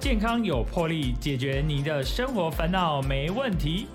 [0.00, 3.88] 健康有魄力，解决你的生活烦恼没问题。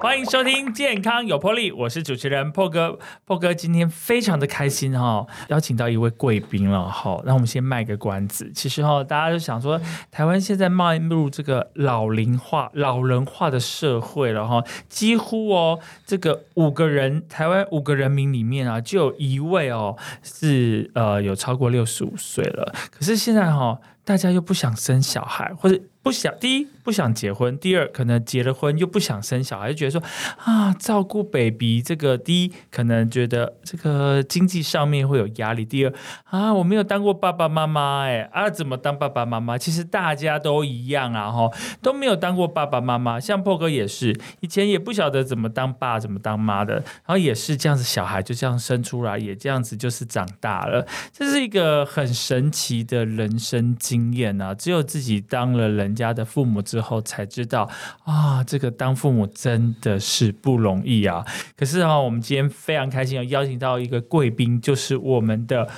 [0.00, 2.98] 欢迎收听《健康有魄力》，我是主持人破哥。
[3.26, 7.20] 破哥今天非常的开心哈，邀请到一位贵宾了哈。
[7.26, 9.78] 那我们先卖个关子，其实哈，大家都想说，
[10.10, 22.74] 台湾现在迈入这个老龄化、老人化的社会了哈，几乎哦，这个五个人，台湾五个人民里面啊，就有一位哦是呃有超过六十五岁了。
[22.90, 26.66] 可是现在哈，大家又不想生小孩，或者不想第一。
[26.82, 30.02] 不想结婚，第二可能结了婚又不想生小孩，就觉得说
[30.38, 35.92] 啊，照顾 baby 这个第一可能觉得这个经济上面会有压力，第二
[36.24, 39.58] 啊，我没有当过爸爸妈妈，哎啊，怎么当爸爸妈妈？
[39.58, 41.48] 其实大家都一样啊，哈，
[41.82, 56.60] 都没有当过爸爸妈妈，像破哥也是，以前也不晓得怎么当爸，怎么当妈的，然后也是这样子，小孩就这样生出来，也这样子就是长大了，这是一个很神奇的人生经验啊，只有自己当了人人家的父母。
[56.70, 57.68] 之后才知道
[58.04, 61.26] 啊，这个当父母真的是不容易啊！
[61.56, 65.68] 可是啊，我们今天非常开心，要邀请到一个贵宾，就是我们的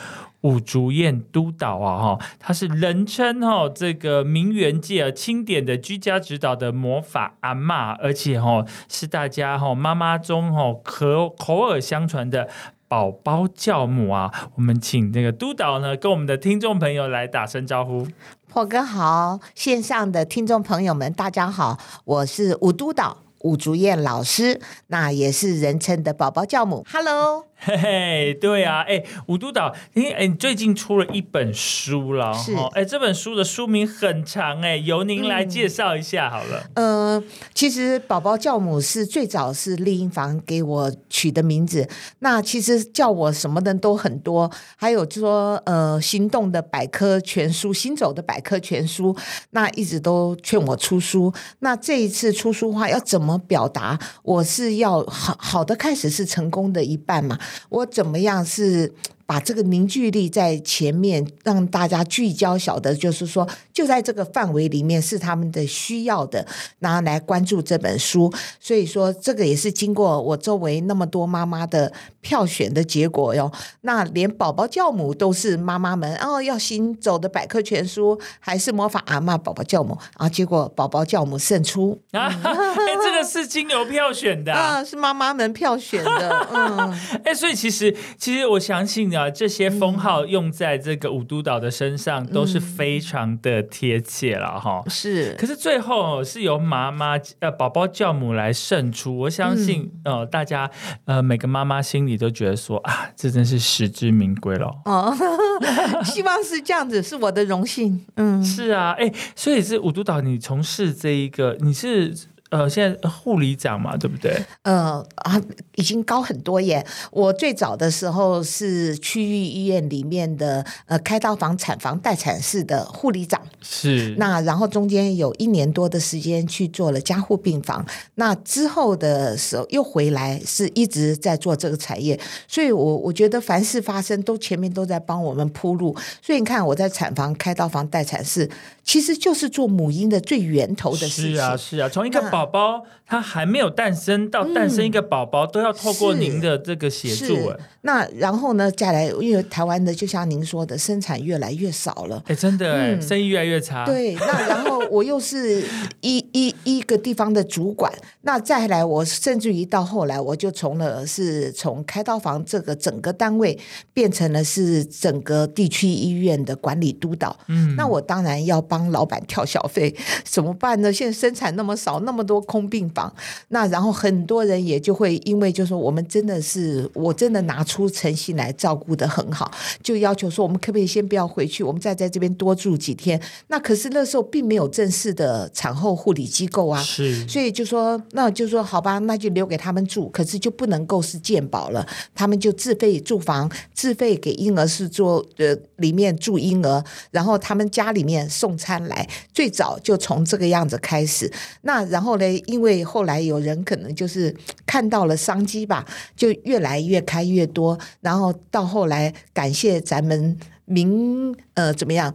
[0.43, 12.49] 五竹燕督导啊，哈，他是人称哈这个名媛界啊清点的居家指导的魔法阿妈，而且哈是大家哈妈妈中哈口口耳相传的
[12.89, 14.51] 宝宝教母啊！
[14.57, 18.07] 我们请那个督导呢，跟我们的听众朋友来打声招呼。
[18.55, 26.85] 霍哥好，线上的听众朋友们，大家好，我是五督导武竹燕老师，那也是人称的宝宝教母。
[26.93, 27.47] Hello。
[27.65, 36.69] 嘿嘿，对啊，哎，吴督导，哎哎，你最近出了一本书了，是，哎，这本书的书名很长，哎，由您来介绍一下好了。
[36.75, 37.23] 呃，
[37.55, 41.89] 其实宝宝教母是最早是丽婴房给我取的名字，
[42.19, 49.17] 那其实叫我什么的都很多，还有就说呃，行动的百科全书，行走的百科全书，
[49.51, 51.33] 那一直都劝我出书。
[51.61, 53.97] 那这一次出书话要怎么表达？
[54.25, 57.39] 我是要好好的开始是成功的一半嘛。
[57.69, 58.93] 我怎么样是？
[59.27, 66.47] 把这个凝聚力在前面，让大家聚焦，晓得就是说，就在这个范围里面是他们的需要的，
[66.79, 68.33] 然后来关注这本书。
[68.61, 73.51] 所以说，这个也是经过我周围那么多妈妈的票选的结果哟。
[73.83, 80.29] 那连宝宝教母都是妈妈们哦，要行走的百科全书，还是魔法阿妈宝宝教母啊？
[80.29, 82.27] 结果宝宝教母胜出啊！
[82.43, 86.47] 哎，这个是经由票选的啊， 是妈妈们票选的。
[86.53, 86.93] 嗯，
[87.25, 89.31] 哎，所以其实其实我相信啊。
[89.31, 94.83] 这些封号用在这个五都岛的身上都是非常的贴切了哈。
[94.89, 100.71] 是，可是最后是由妈妈呃宝宝教母来胜出，我相信呃大家
[101.05, 104.71] 呃每个妈妈心里都觉得说啊，这真是实至名归了。
[104.85, 105.15] 哦，
[106.05, 108.05] 希望是这样子，是我的荣幸。
[108.17, 112.15] 嗯，是啊，哎，所以是五都岛，你从事这一个你是。
[112.53, 114.45] 呃，现在护理长嘛，对不对？
[114.65, 115.41] 呃啊，
[115.77, 116.85] 已经高很多耶。
[117.11, 124.15] 我最早的时候是区域医院里面的呃开刀房、产房、待产室的护理长，是。
[124.19, 127.83] 那然后中间有一年多的时间去做了加护病房，
[128.17, 132.21] 那之后的时候又回来，是一直在做这个产业。
[132.47, 135.97] 所以我我觉得凡事发生都前面都在帮我们铺路。
[136.21, 138.47] 所以你看我在产房、开刀房、待产室，
[138.85, 141.35] 其实就是做母婴的最源头的事情。
[141.35, 142.42] 是啊，是啊，从一个宝。
[142.43, 147.57] 宝宝他还没有诞生，到诞生一个宝宝都要透过您的这个协助哎。
[147.83, 153.85] 那然后呢，再来，因为台湾的就像您说的，生产越来越少了，哎，真的哎，生意越来越差。
[153.85, 155.63] 对，那然后我又是
[156.01, 157.93] 一 一一个地方的主管，
[158.23, 163.59] 那再来，我甚至于到后来，我就从了是从开刀房这个整个单位
[163.93, 167.37] 变成了是整个地区医院的管理督导。
[167.49, 170.93] 嗯，那我当然要帮老板跳小费， 怎么办呢？
[170.93, 172.32] 现在生产那么少，那么多。
[172.33, 173.15] 多空病房，
[173.49, 179.51] 那然后很多人也就会因为就说我们真的是我真的拿出诚心来照顾的很好，
[179.83, 183.21] 就要求说我们可不可以先不要回去，我们再在这边多住几天。
[183.49, 201.31] 那可是那时候并没有正式的产后护理机构啊，是，所以就说那就说好吧，那就留给他们住，可是就不能够是健保了，他们就自费住房，自费给婴儿是做呃里面住婴儿，然后他们家里面送餐来，最早就从这个样子开始，
[201.61, 202.22] 那然后。
[202.47, 204.35] 因为后来有人可能就是
[204.67, 205.87] 看到了商机吧，
[206.17, 212.15] 就越来越开越多，然后到后来感谢咱们民呃怎么样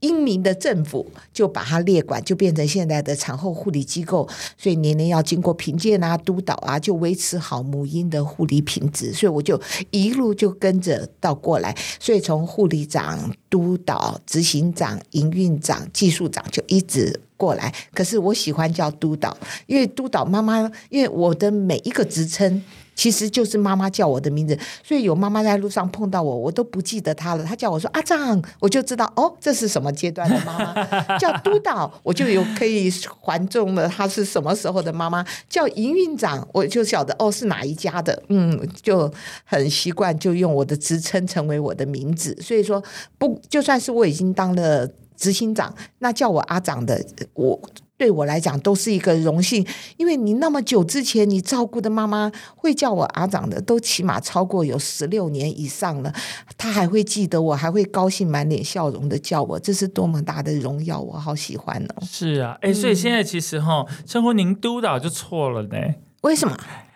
[0.00, 4.28] 英明的政府就把它列管，就变成现在的产后护理机构，
[4.58, 9.12] 所以年年要经过评鉴啊、督导啊，就维持好母婴的护理品质。
[9.12, 9.60] 所以我就
[9.90, 17.20] 一路就跟着到过来，所以从护理长、督导、执行长、营运长、技术长就一直。
[17.36, 19.36] 过来，可是我喜欢叫督导，
[19.66, 22.62] 因为督导妈妈，因为我的每一个职称
[22.94, 27.44] 其实就是妈妈叫我的名字，所以有妈妈在路上碰到我，我都不记得她了。
[27.44, 30.74] 她叫我说阿丈，我就知道哦，这是什么阶段的妈妈。
[31.18, 32.90] 叫督导，我就有可以
[33.20, 35.22] 还中了，她是什么时候的妈妈。
[35.46, 39.12] 叫营运长，我就晓得哦是哪一家的，嗯，就
[39.44, 42.34] 很习惯就用我的职称成为我的名字。
[42.40, 42.82] 所以说
[43.18, 44.88] 不，就算是我已经当了。
[45.16, 47.04] 执行长，那叫我阿长的，
[47.34, 47.60] 我
[47.98, 49.66] 对我来讲都是一个荣幸，
[49.96, 56.12] 因为你那么久之前你照顾的妈妈会叫我阿长的，都起码超过有十六年以上了，
[56.58, 62.02] 他还会记得我，还会高兴满脸笑容的叫我，这是多么大的荣耀，我好喜欢哦。
[62.06, 65.76] 是啊，哎，所以现在其实哈，称呼您督导就错了呢。
[66.20, 66.54] 为什么？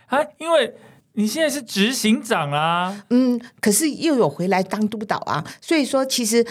[0.08, 0.74] 啊，因为
[1.14, 3.04] 你现在是执行长啦。
[3.08, 6.46] 嗯，可是又有回来当督导啊，所以说其实。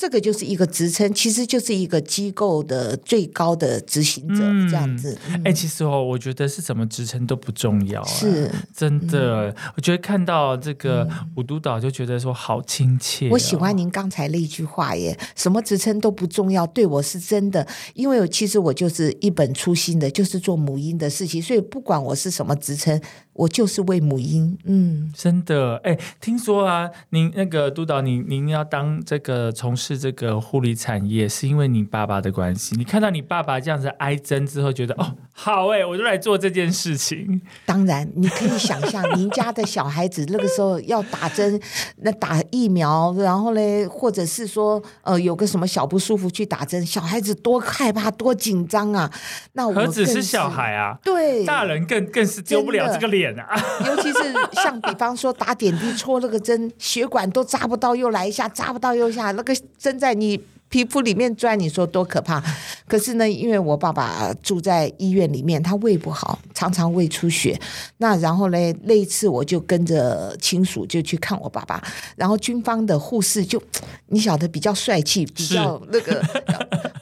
[0.00, 4.36] 这个就是一个职称，其实就是一个机构的最高的执行者
[4.66, 5.14] 这样子。
[5.44, 9.54] 哎，其实哦，我觉得是什么职称都不重要，是真的。
[9.76, 11.06] 我觉得看到这个
[11.36, 13.28] 五督导就觉得说好亲切。
[13.28, 17.68] 我喜欢您刚才那句话耶，什么职称都不重要，对我是真的。
[17.92, 22.98] 因为其实我就是一本初心的，就是做母婴的事情，所以不管我是什么职称。
[23.40, 32.76] 我就是为母婴，嗯，真的，哎，听说啊，您那个督导，您您要当这个从事这个护理产业，是因为你爸爸的关系。
[32.76, 37.40] 你看到你爸爸这样子挨针之后，觉得哦，好哎，我就来做这件事情。
[37.64, 41.58] 当然，你可以想象，您家的小孩子那个时候要打针，
[42.02, 49.10] 那打疫苗，然后嘞，或者是说，呃，有个什么小不舒服去打针，小孩子多害怕，多紧张啊。
[49.54, 50.98] 那何止是小孩啊？
[51.02, 53.29] 对，大人更更是丢不了这个脸。
[53.86, 62.42] 尤其是像比方说打点滴戳那个针，血管都扎不到，又来一下扎不到又下，那个针在你皮肤里面钻，你说多可怕？
[62.86, 67.58] 可是呢，因为我爸爸住在医院里面，他胃不好，常常胃出血。
[67.98, 71.82] 那然后呢，那一次我就跟着亲属就去看我爸爸，
[72.16, 73.60] 然后军方的护士就
[74.06, 76.22] 你晓得比较帅气，比较那个，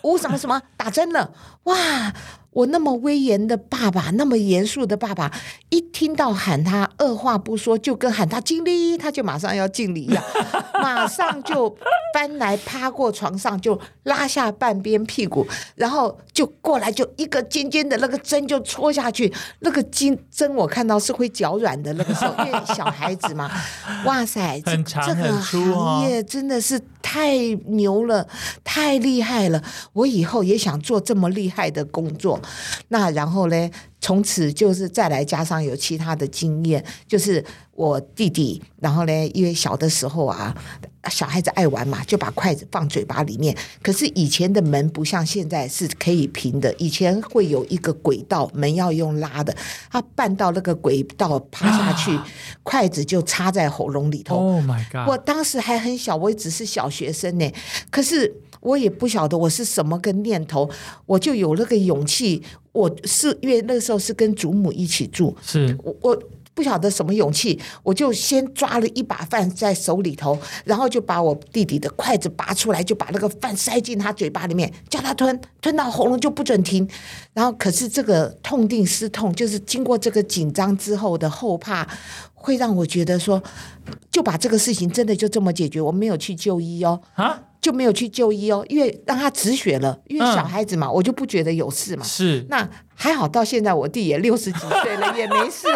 [0.02, 1.30] 呜什么什么打针了，
[1.64, 2.12] 哇！
[2.50, 5.30] 我那么威严的爸爸，那么严肃的爸爸，
[5.68, 10.22] 一听到喊他，二话不说，就跟喊他敬礼，他就马上要敬礼一样，
[10.82, 11.76] 马上就
[12.14, 15.46] 翻来趴过床上，就拉下半边屁股，
[15.76, 23.50] 然后就过来，就一个尖尖的那个针就戳下去，那个金针我看到是会脚软的那个时候，因为小孩子嘛，
[24.04, 27.38] 哇塞，这这个行业真的是太
[27.68, 28.28] 牛了，
[28.62, 29.62] 太厉害了，
[29.94, 32.38] 我以后也想做这么厉害的工作。
[32.88, 33.70] 那然后呢？
[34.00, 40.54] 从此就是再来加上有其他的经验，就是我弟弟，然后呢，因为小的时候啊，
[41.10, 43.56] 小孩子爱玩嘛，就把筷子放嘴巴里面。
[43.82, 49.54] 可是以前的门不像现在是可以平的，以前会有一个轨道，门要用拉的。
[49.90, 52.16] 他绊到那个轨道趴下去，
[52.62, 54.36] 筷子就插在喉咙里头。
[54.36, 55.08] Oh my god！
[55.08, 57.52] 我当时还很小，我也只是小学生呢。
[57.90, 58.42] 可是。
[58.60, 60.68] 我也不晓得我是什么个念头，
[61.06, 62.42] 我就有那个勇气。
[62.72, 66.22] 我是因为那时候是跟祖母一起住，是我我
[66.54, 76.88] 不晓得什么勇气，我就先抓了一把饭在手里头，然后就把我弟弟的筷子拔出来，就把那个饭塞进他嘴巴里面，叫他吞，吞到喉咙就不准停。
[77.32, 81.88] 然后可是这个痛定思痛，就是经过这个紧张之后的后怕，
[82.34, 83.42] 会让我觉得说，
[84.12, 87.42] 就把这个事情真的就这么解决，我没有去就医哦啊。
[87.60, 92.04] 就没有去就医哦，因为让他止血了，因为小孩子嘛，我就不觉得有事嘛。
[92.04, 95.68] 是，那还好，到现在我弟也六十几岁了，也没事。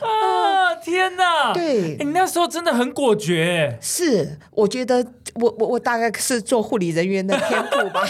[0.00, 1.52] 啊，天哪！
[1.52, 3.78] 对，你那时候真的很果决。
[3.80, 5.04] 是，我觉得
[5.34, 8.02] 我我我大概是做护理人员的天赋吧。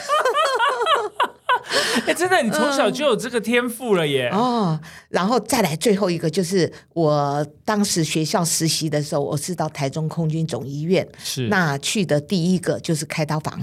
[2.06, 4.28] 哎，真的，你从小就有这个天赋了耶！
[4.32, 4.78] 哦，
[5.08, 13.58] 然后再来最后一个，就是我当时学校实习的时候，我是到台中空军总医院，是那去的第一个就是开刀房。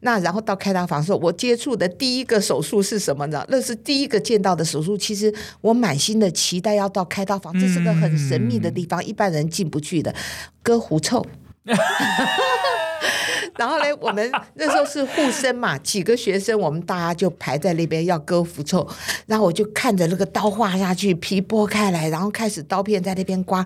[0.00, 3.44] 那然后到开刀房的时候，我接触的第一个手术是什么呢？
[3.48, 4.96] 那是第一个见到的手术。
[4.96, 10.14] 其实我满心的期待要到开刀房，这是个很神秘的地方，一般人进不去的，
[10.62, 11.24] 割狐臭。
[13.58, 18.86] 然后呢，我们那时候是护生嘛，几个学生，我们大家就排在那边要割符咒，
[19.26, 23.64] 然后我就看着那个刀划下去，皮剥开来，然后开始刀片在那边刮，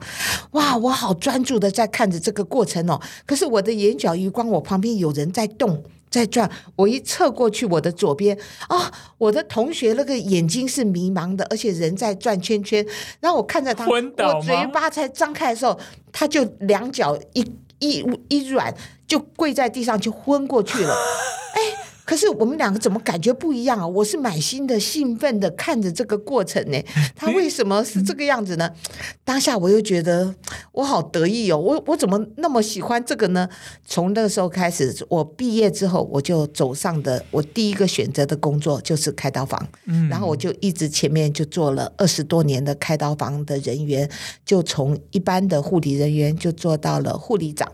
[0.52, 3.00] 哇，我好专注的在看着这个过程哦。
[3.26, 5.82] 可是我的眼角余光，我旁边有人在动。
[6.10, 12.84] 在转，我一侧过去，我的左边啊，我的同学那个眼睛是迷茫的，而且人在转圈圈。
[13.20, 15.78] 然后我看着他，我嘴巴才张开的时候，
[16.10, 17.48] 他就两脚一
[17.80, 18.72] 一一软，
[19.08, 20.94] 就跪在地上，就昏过去了。
[21.54, 21.79] 哎。
[22.10, 23.86] 可是我们两个怎么感觉不一样啊？
[23.86, 26.76] 我是满心的兴奋的看着这个过程呢，
[27.14, 28.68] 他为什么是这个样子呢？
[29.22, 30.34] 当下我又觉得
[30.72, 33.48] 我好得意哦，我我怎么那么喜欢这个呢？
[33.86, 44.10] 从那个时候开始，我毕业之后我就走上的我第一个选择的工作就是开刀房，嗯，然后我就一直前面就做了二十多年的开刀房的人员，
[44.44, 47.70] 就从一般的护理人员就做到了护理长。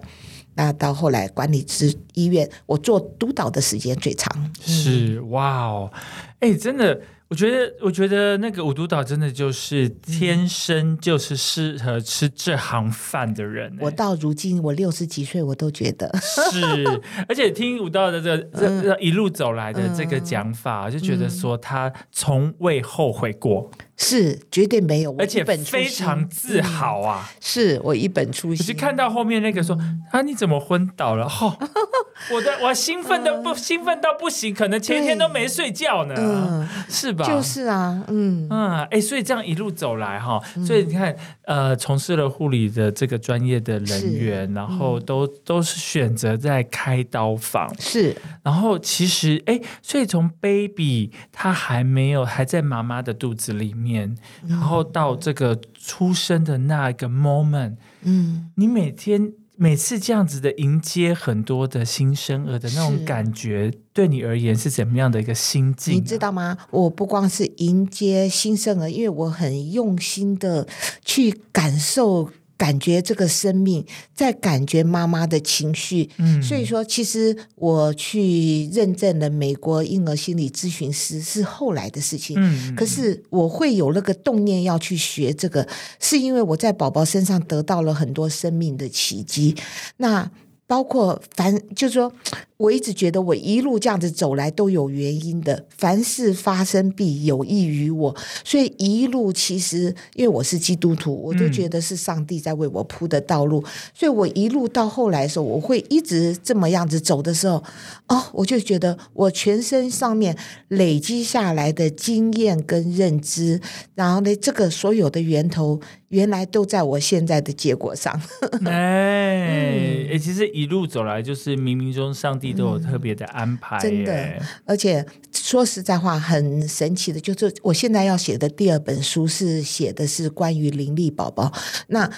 [0.57, 4.53] 那到后来管理之医院，我做督导的时间最长。
[4.61, 5.93] 是哇哦，
[6.41, 7.01] 哎，真的。
[7.29, 13.77] 我觉得，我觉得那个五督导真的就是天生就是适合吃这行饭的人。
[13.81, 16.61] 我到如今我六十几岁，我都觉得是。
[17.29, 27.31] 而且听五道的这这一路走来的这个讲法，就觉得说他从未后悔过，是绝对没有，而且非常自豪啊！
[27.41, 28.59] 是我一本初心。
[28.59, 29.77] 可是看到后面那个说
[30.13, 31.29] 啊，你怎么昏倒了？
[31.29, 31.57] 哈，
[32.33, 37.27] 我的我兴奋的不兴奋到不行，可能前一天都没睡觉呢，是吧。
[37.27, 59.33] 就是啊，嗯嗯，哎，所以这样一路走来哈，所以你看，呃，从事了护理的这个专业的人员，然后都都是选择在开刀房，是，然后其实哎，所以从 baby 他还没有还在妈妈的肚子里面，然后到这个出生的那个 moment，嗯，你每天。
[59.57, 65.95] 每次这样子的迎接很多的新生儿的那种感觉，对你而言是怎么样的一个心境？
[65.95, 66.57] 你知道吗？
[66.71, 70.69] 我不光是迎接新生儿，因为我很用心的
[71.05, 72.31] 去感受。
[72.57, 73.85] 感觉这个生命，
[74.15, 85.67] 在感觉妈妈的情绪，嗯，所以说，其实我去认证了美国婴儿心理咨询师是后来的事情，嗯，可是我会有那个动念要去学这个，
[86.01, 89.55] 是因为我在宝宝身上得到了很多生命的奇迹，
[89.99, 90.31] 那。
[90.67, 92.13] 包括凡，就是说，
[92.57, 95.65] 我一直觉得我一路这样子走来都有原因的。
[95.77, 103.63] 凡事发生必有益于我，所以一路其实因为我是基督徒，我就觉得是上帝在为我铺的道路。
[103.95, 107.63] 所以我一路到后来的时候，我会一直这么样子走的时候，
[108.09, 110.37] 哦，我就觉得我全身上面
[110.69, 113.61] 累积下来的经验跟认知，
[113.95, 115.81] 然后呢，这个所有的源头。
[116.09, 118.13] 原来都在我现在的结果上，
[118.65, 124.41] 哎哎，其实一路走来，就是冥冥中上帝都有特别的安排，真的。
[124.65, 131.53] 而且说实在话，很神奇的，就是我现在要写的第二本书是写的是关于灵力宝宝，
[131.89, 132.09] 那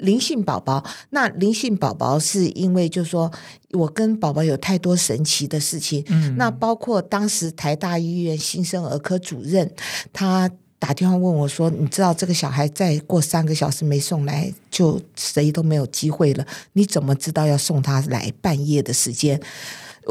[0.00, 0.84] 灵性宝宝。
[1.10, 3.30] 那灵性宝宝是因为，就是说
[3.70, 9.72] 我跟宝宝有太多神奇的事情，嗯，那包括当时台大医院新生儿科主任
[10.12, 10.50] 他。
[10.78, 16.46] 打电话问我说：“你知道这个小孩再过三个小时没送来，就谁都没有机会了。
[16.74, 19.40] 你怎么知道要送他来半夜的时间？”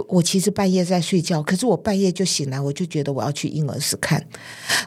[0.09, 4.21] 我其实半夜在睡觉，可是我半夜就醒来，我就觉得我要去婴儿室看。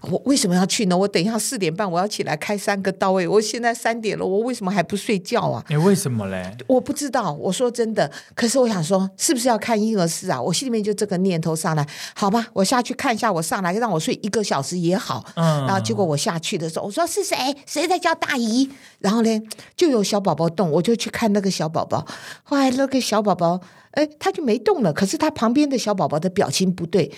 [0.02, 0.96] 我为什么要去呢？
[0.96, 5.64] 我等一下四点半我要起来开三个到位，我现在三点了，我为什么还不睡觉啊？
[5.68, 6.54] 你为什么嘞？
[6.66, 7.32] 我不知道。
[7.32, 10.40] 我说真的，可是我想说，是不是要看婴儿室啊？
[10.40, 13.32] 我心里面就这个念头上来，好吧，我下去看一下。
[13.32, 15.24] 我上来让我睡一个小时也好。
[15.36, 15.66] 嗯。
[15.66, 17.36] 然后结果我下去的时候，我说是谁？
[17.66, 18.70] 谁在叫大姨？
[18.98, 19.42] 然后呢，
[19.74, 22.06] 就有小宝宝动，我就去看那个小宝宝。
[22.42, 23.60] 后来那个小宝宝。
[23.92, 24.92] 哎，他就没动了。
[24.92, 27.10] 可是他旁边的小宝宝的表情不对，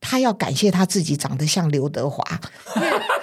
[0.00, 2.24] 他要感谢他自己长得像刘德华。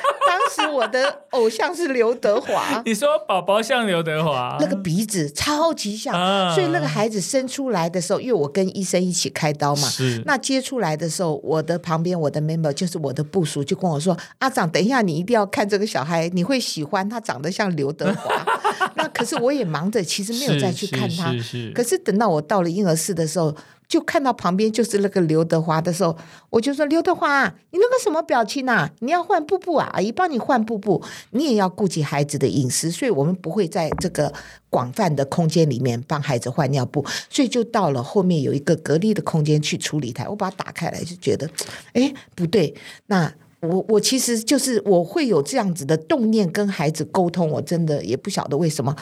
[0.47, 2.81] 当时我的偶像是刘德华。
[2.85, 6.13] 你说宝宝像刘德华，那个鼻子超级像，
[6.53, 9.87] 所以那个孩子生出来的时候，因为我跟医生一起开刀嘛，
[10.25, 18.45] 那接出来的时候，我的旁边我的 member 就是我的部属，就跟我说：“阿长，等一下你一定要看这个小孩，你会喜欢他长得像刘德华。
[18.95, 21.33] ”那可是我也忙着，其实没有再去看他。
[21.73, 23.53] 可是等到我到了婴儿室的时候，
[23.87, 26.17] 就看到旁边就是那个刘德华的时候，
[26.49, 28.91] 我就说：“刘德华，你那个什么表情啊？
[28.99, 29.89] 你要换布布啊？
[29.93, 31.01] 阿姨帮你换布布，
[31.31, 34.33] 你也要顾及孩子的隐私，所以我们不会在这个
[34.69, 40.27] 广泛的空间里面帮孩子换尿布，所以就到了后面有一个隔离的空间去处理他。
[40.29, 41.49] 我把它打开来，就觉得，
[41.93, 42.73] 哎，不对，
[43.05, 43.33] 那。
[43.59, 48.95] 我我其实就是我会有这样子的动念跟孩子沟通，我真的也不晓得为什么。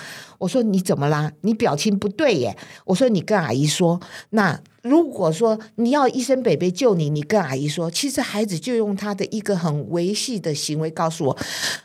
[0.45, 1.31] 我说你怎么啦？
[1.41, 2.55] 你表情不对耶。
[2.85, 3.99] 我说你跟阿姨说，
[4.29, 11.37] 那如果说你要医生北北救你，你跟阿姨说，其实孩子就用他的一个很维系的行为告诉我，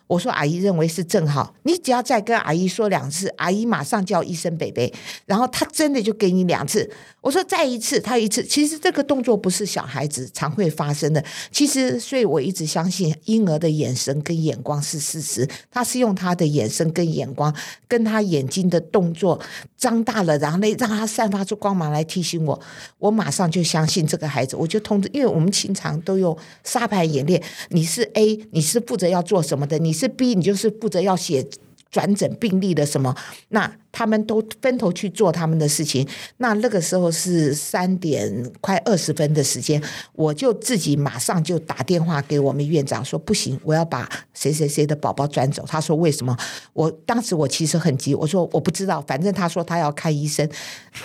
[0.07, 4.93] 我说阿姨认为是正好，你只要再跟阿姨说两次，阿姨马上叫医生北北，
[5.25, 6.91] 然后他真的就给你两次。
[7.23, 11.25] 我说再一次，他一次，其实这个动作不是小孩子常会发生的。
[11.51, 17.55] 其实，所以我一直相信婴儿的眼神跟眼光是事实，他是用他的眼神跟眼光
[17.89, 19.41] 跟他眼睛的动作
[19.77, 22.61] 张大了，然后呢让他散发出光芒来提醒我。
[22.99, 27.41] 我马上就相信这个孩子，我就通知，因为我们经常都用沙盘演练。
[27.69, 31.47] 你是 A，你是负责要做什么的；你是 B，你就是负责要写
[31.91, 33.15] 转诊病历的什么。
[33.49, 36.07] 那他们都分头去做他们的事情。
[36.37, 39.83] 那那个时候是三点快二十分的时间，
[40.13, 45.65] 我就自己马上就打电话给我们院长说，不行，我要把谁谁谁的宝宝转走。
[45.67, 46.37] 他说为什么？
[46.73, 50.49] 我当时我其实很急，我说我不知道，反正他说他要看医生。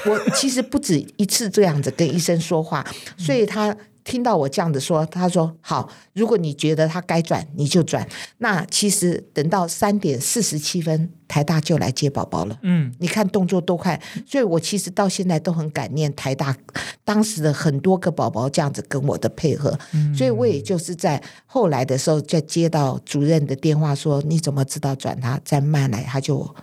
[0.06, 2.86] 我其实不止一次这样子跟医生说话，
[3.18, 3.76] 所以他。
[4.06, 8.08] 听到我这样子说，他说好，如果你觉得他该转，你就转。
[8.38, 12.58] 那其实等到三点四十七分，台大就来接宝宝了。
[12.62, 16.56] 嗯，你看动作多快，所以我其实到现在都很感念台大
[17.04, 19.78] 当时的很多个宝宝这样子跟我的配合。
[20.16, 25.42] 所以我也就是在后来的时候，再接到主任的电话说，你怎么知道转他？
[25.44, 26.56] 再慢来，他就。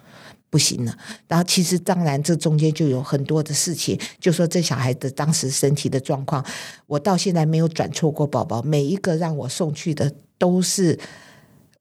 [0.52, 0.94] 不行了，
[1.26, 6.44] 然后其实当然这中间就有很多的事情，就说这小孩子当时身体的状况，
[6.86, 10.98] 我到现在没有转错过宝宝，每一个让我送去的都是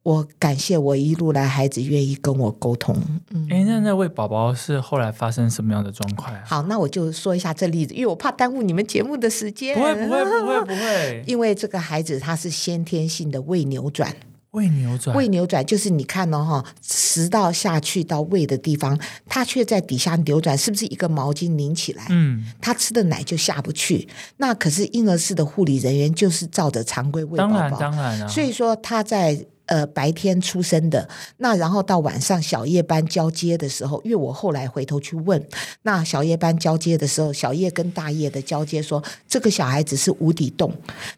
[0.03, 2.95] 我感谢我一路来孩子愿意跟我沟通。
[3.31, 6.33] 嗯，哎，那那位宝宝是后来发生什么样的状况？
[6.45, 9.75] 好，那我就说一下这例子，因为我怕耽误你们节目的时间。
[9.75, 14.15] 不会，不会，不会，不会， 因为这个孩子他是先天性的胃扭转。
[14.51, 22.05] 胃扭转，胃扭转就是你看哦，哈，食道下去到胃的地方，它却在底下扭转，是不是一个毛巾拧起来？
[22.09, 24.07] 嗯，他吃的奶就下不去。
[24.37, 29.45] 那可是婴儿室的护理人员就是照着常规喂宝宝，当然当然所以说他在。
[29.71, 35.41] 呃，白天出生的那，然后到晚上小夜班交接的时候，因为我后来回头去问，
[35.83, 40.73] 那小夜班交接的时候，小夜跟大夜的交接说，这个小孩子是无底洞，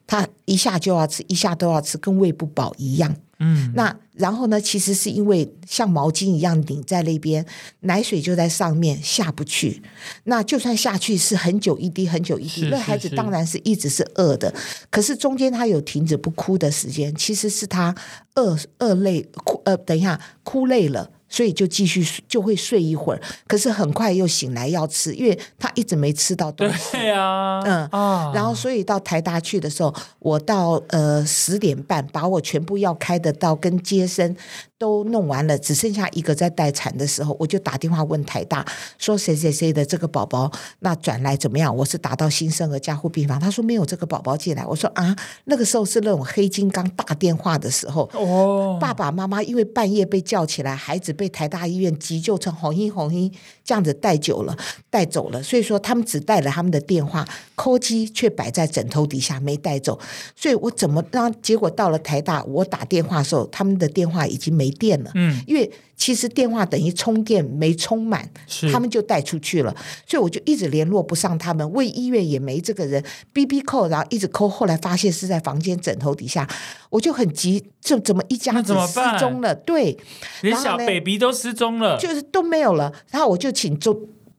[0.05, 3.15] 他一下就要吃，一下都要吃，跟喂不饱一样。
[3.43, 4.62] 嗯，那然后呢？
[4.62, 7.45] 其实是因为像毛巾一样拧在那边，
[7.81, 9.81] 奶水就在上面下不去。
[10.25, 12.70] 那就算下去是很久一滴，很久一滴。
[12.70, 14.53] 那孩子当然是一直是饿的，
[14.89, 17.94] 可是中间他有停止不哭的时间，其实是他
[18.35, 21.09] 饿饿累哭呃，等一下哭累了。
[21.33, 26.91] 所以就继续就会睡一会儿，可是很快又醒来要吃，因为他一直没吃到东西。
[26.91, 34.35] 对啊，嗯然后所以到台大去的时候，我到呃十点半把我全部要开的到跟接生
[34.77, 38.64] 都弄完了，只剩下一个在待产的时候，我就打电话问台大，
[39.00, 41.75] 说谁谁谁的这个宝宝那转来怎么样？
[41.75, 44.64] 我是打到新生儿加护病房，他说没有这个宝宝进来。
[44.64, 51.24] 我说啊，那个时候是那种黑金刚打电话的时候，哦，爸爸妈妈因为半夜被叫起来，孩子被。
[51.24, 53.31] 被台大医院急救成红衣红衣
[53.63, 54.57] 这样子带久了
[54.89, 59.99] 带走了，所以说他们只带了他们的电话，扣机却摆在枕头底下没带走，
[60.35, 65.71] 所以我怎么让结果到了台大，我打电话的时候，他们的电话已经没电了，嗯，因为。
[66.03, 68.29] 其实电话等于充电没充满，
[68.70, 69.74] 他们就带出去了，
[70.05, 71.72] 所以我就一直联络不上他们。
[71.72, 76.46] 为医院也没这个人，B B 扣，然后一直扣，后来发现是在房间枕头底下，
[76.89, 79.55] 我就很急，这怎么一家子失踪了？
[79.55, 79.98] 对，
[80.42, 82.92] 连小 baby 都失踪了，就是都没有了。
[83.09, 83.98] 然后我就请中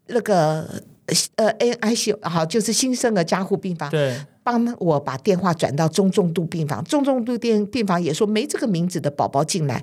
[0.09, 0.69] 那个
[1.37, 3.89] 呃 A I C 好，就是新生儿加护病房。
[3.89, 4.15] 对。
[4.45, 9.83] 帮我把电话转到中重度病房，中重度电病房也说没这个名字的宝宝进来。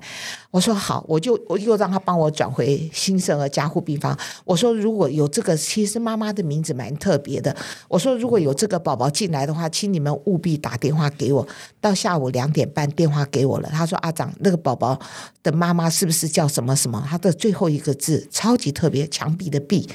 [0.52, 4.16] 我说好，我就我又让他帮我转回新生儿加护病房。
[4.44, 7.54] 我说如果有这个，其实妈妈的名字蛮特别的。
[7.88, 11.46] 我说如果有这个宝宝进来的话，请你们务必打电话给我。
[11.80, 14.96] 到下午两点半电话给我了，他说阿长那个宝宝
[15.42, 17.04] 的妈妈是不是叫什么什么？
[17.10, 19.90] 他的最后一个字超级特别，墙壁的壁。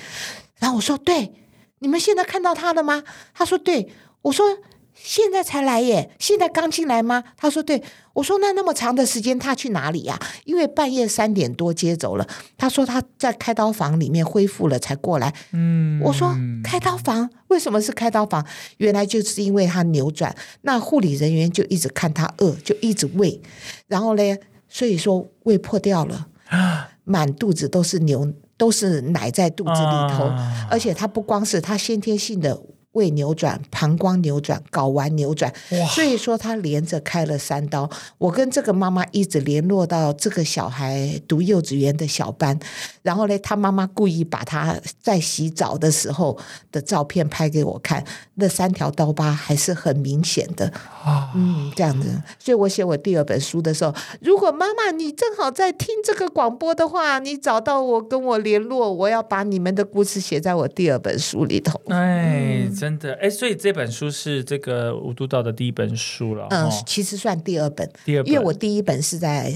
[0.57, 1.31] 然后我说对，
[1.79, 3.01] 你们现在看到他了吗？
[3.33, 3.89] 他说对。
[4.27, 4.45] 我说
[4.93, 7.23] 现在才来耶，现在刚进来吗？
[7.37, 7.81] 他说对。
[8.13, 10.19] 我说那那么长的时间他去哪里呀？
[10.43, 12.27] 因为半夜三点多接走了。
[12.57, 15.31] 他说他在开刀房里面恢复了才过来。
[15.51, 18.43] 嗯，我说开刀房为什么是开刀房？
[18.77, 23.39] 原来就是因为他扭转，那护理人员就一直看他饿，就一直喂，
[23.87, 26.27] 然后嘞，所以说胃破掉了，
[27.05, 30.27] 满肚子都是牛，都是奶在肚子里头，
[30.71, 32.59] 而且他不光是他先天性的。
[32.97, 35.53] 胃扭转、膀胱扭转、睾丸扭转，
[35.93, 37.87] 所以说他连着开了三刀。
[38.17, 42.57] 我跟这个妈妈一直联络到这个小孩读幼稚园的小班，
[43.03, 46.37] 然后呢，他妈妈故意把他在洗澡的时候
[46.71, 48.03] 的照片拍给我看，
[48.35, 50.65] 那三条刀疤还是很明显的。
[51.03, 61.79] 啊，嗯，这样子，所以我写我第二本书的时候，如果妈妈你正好在听这个广播的话，你找到我跟我联络，我要把你们的故事写在我第二本书里头。
[61.89, 63.15] 哎，真的。
[63.15, 69.51] 哎，所以这本书是这个吴督导的第一本书了，嗯哦，其实算第二本，第二本，因为我第一本是在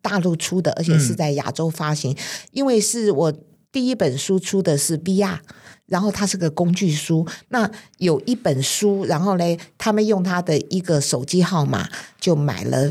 [0.00, 2.16] 大陆出的，而且是在亚洲发行，
[2.52, 3.32] 因为是我
[3.72, 5.38] 第一本书出的是 VR。
[5.86, 11.86] 然后它是个工具书，那有一本书，然后嘞，他们用他的一个手机号码
[12.18, 12.90] 就买了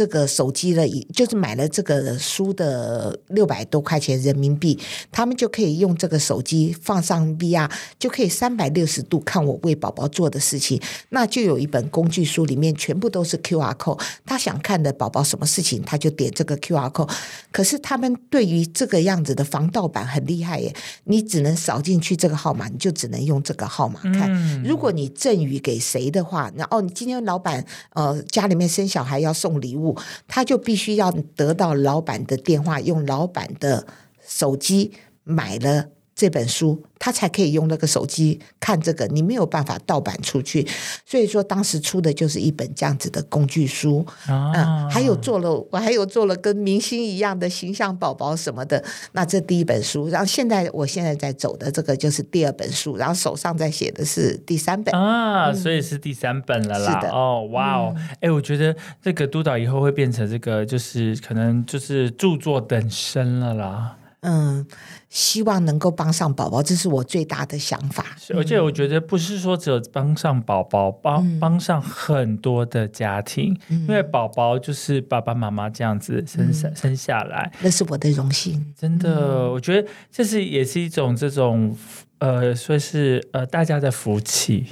[0.00, 4.78] 这个手机了，以就是买了这个书的六百多块钱人民币，
[5.12, 10.80] 他们就可以用这个手机放上 VR，就可以三百六十度看我为宝宝做的事情。
[11.10, 17.10] 那就有一本工具书，里面全部都是 QR code，他想看的宝宝什么事情，他就点这个 QR code。
[17.52, 24.32] 可是他们对于这个样子的防盗版很厉害耶，你只能扫进去这个号码，你就只能用这个号码看。
[24.32, 29.89] 嗯如果你赠予给谁的话，然后你今天老板呃家里面生小孩要送礼物，
[30.26, 33.86] 他就必须要得到老板的电话，用老板的
[34.26, 34.92] 手机
[35.24, 35.90] 买了。
[36.20, 40.68] 这本书，他才可以用那个手机看这个，你没有办法盗版出去，
[41.06, 48.84] 所以说当时出的就是一本这样子的工具书，啊嗯，还有做了，我还有做了跟明星一样的形象宝宝什么的。
[49.12, 54.94] 那这第一本书，然后现在我现在在走的这个就是第二本书，然后手上在写的是第三本。
[54.94, 56.92] 啊，所以是第三本了啦。
[56.92, 63.96] 是的嗯哦，哇哦，哎、我觉得这个督导以后会变成这个，就是可能就是著作等身了啦。
[64.22, 64.66] 嗯，
[65.08, 68.04] 希望能够帮上宝宝，这是我最大的想法。
[68.18, 78.74] 是而且我觉得不是说只有帮上宝宝，帮嗯帮上很多的家庭，因为宝宝就是爸爸妈妈这样子生下、生下来，那是我的荣幸。
[78.78, 81.74] 真的，我觉得这是也是一种这种
[82.18, 84.66] 呃，说是呃大家的福气。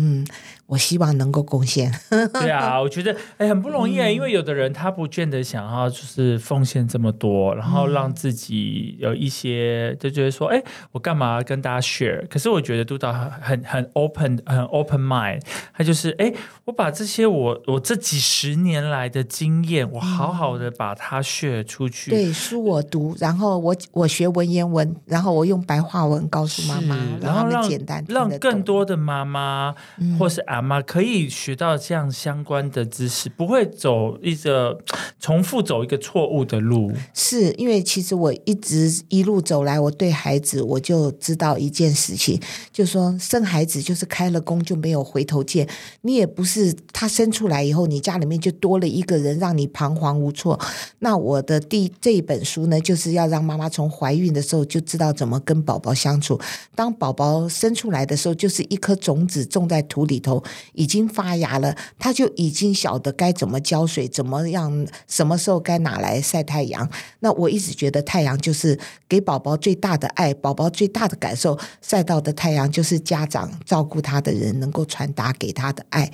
[0.00, 0.24] 嗯，
[0.68, 1.90] 我希望能够贡献。
[2.32, 12.24] 对啊，我觉得哎很不容易哎，因为有的人他不见得想要就是奉献这么多，然后让自己有一些就觉得说，哎，我干嘛跟大家 share？
[12.28, 15.40] 可是我觉得督导很很很 open 很 open mind，
[15.74, 16.32] 他就是哎，
[16.66, 22.10] 我把这些我我这几十年来的经验，我好好的把它 share 出去。
[22.10, 28.28] 对，书我读，然后我我学文言文，然后我用白话文告诉妈妈然后让简单让。
[28.38, 29.74] 更多的妈妈、
[30.18, 34.76] 或是阿妈可以学到这样相关的知识，不会走一个
[35.20, 36.92] 重复走一个错误的路。
[37.14, 42.40] 是因为其实我一直一路走来，我对孩子我就知道一件事情，
[42.72, 45.68] 就是说生孩子就是开了弓就没有回头箭。
[46.00, 50.58] 你也不是他生出来以后，你家里面就多了一个人让你彷徨无措。
[50.98, 56.36] 那我的第这一本书呢，就是要让妈妈从怀孕的时候就知道怎么跟宝宝相处。
[56.74, 60.42] 当宝宝生出来的时候，就是一颗种子种在土里头，
[60.72, 66.88] 已经发芽了，他就已经晓得该怎么浇水，怎么样，什么时候该拿来晒太阳。
[67.20, 76.10] 那我一直觉得太阳就是给宝宝最大的爱，宝宝最大的感受，晒到的太阳就是家长照顾他的人能够传达给他的爱。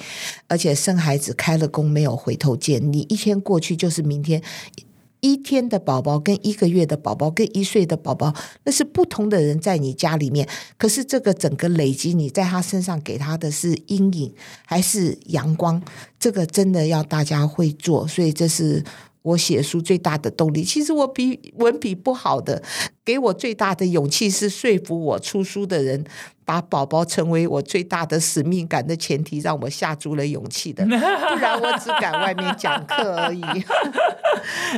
[0.48, 4.42] 而且生孩子开了弓没有回头箭，你一天过去就是明天。
[5.24, 8.34] 一天的宝宝跟一个月的宝宝跟一岁的宝宝，
[8.64, 10.46] 那是不同的人在你家里面。
[10.76, 14.34] 可是这个整个累积，你在他身上给他的是阴影
[14.66, 15.82] 还是阳光？
[16.20, 18.84] 这个真的要大家会做，所以这是
[19.22, 20.62] 我写书最大的动力。
[20.62, 22.62] 其实我比文笔不好的，
[23.04, 26.04] 给我最大的勇气是说服我出书的人，
[26.44, 30.84] 把宝宝成为我最大的使命感的前提，让我下足了勇气的。
[30.88, 33.42] 不然我只敢外面讲课而已。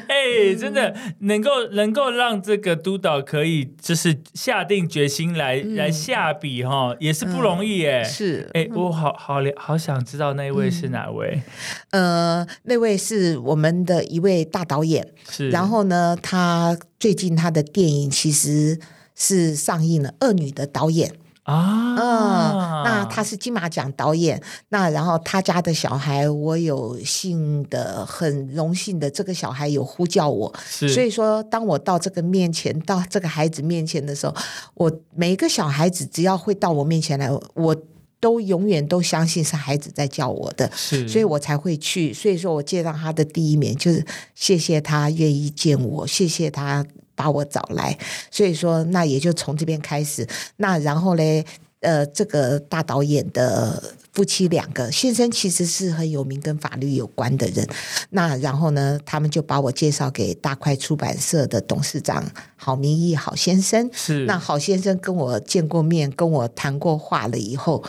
[0.08, 11.42] 哎、真的能够能够让这个督导可以就是下定决心来、来下笔哈，也是不容易哎、是，哎、我好好好想知道那一位是哪位？
[11.90, 18.78] 呃，那位是我们的一位大导演，是，然后呢，他最近他的电影其实
[19.14, 21.12] 是上映了，《恶女》的导演。
[21.44, 34.34] 啊，嗯，那他是金马奖导演，那然后他家的小孩，我有幸的很荣幸的，这个小孩有呼叫我，所以说，当我到这个面前，到这个孩子面前的时候，
[34.74, 37.76] 我每一个小孩子只要会到我面前来，我
[38.20, 40.70] 都永远都相信是孩子在叫我的。
[40.74, 42.12] 是，所以我才会去。
[42.12, 47.98] 所以说我见到他的第一面，就是谢谢他愿意见我，谢谢他把我找来。
[48.30, 50.26] 所以说，那也就从这边开始。
[50.56, 51.44] 那然后嘞。
[51.86, 53.80] 呃这个大导演的
[54.12, 57.64] 夫妻两个，先生其实是很有名，跟法律有关的人。
[58.10, 62.24] 那然后呢，他们就把我介绍给大块出版社的董事长
[62.56, 63.88] 郝明义郝先生。
[63.92, 67.84] 是那郝先生跟我见过面，跟我谈过话了以后，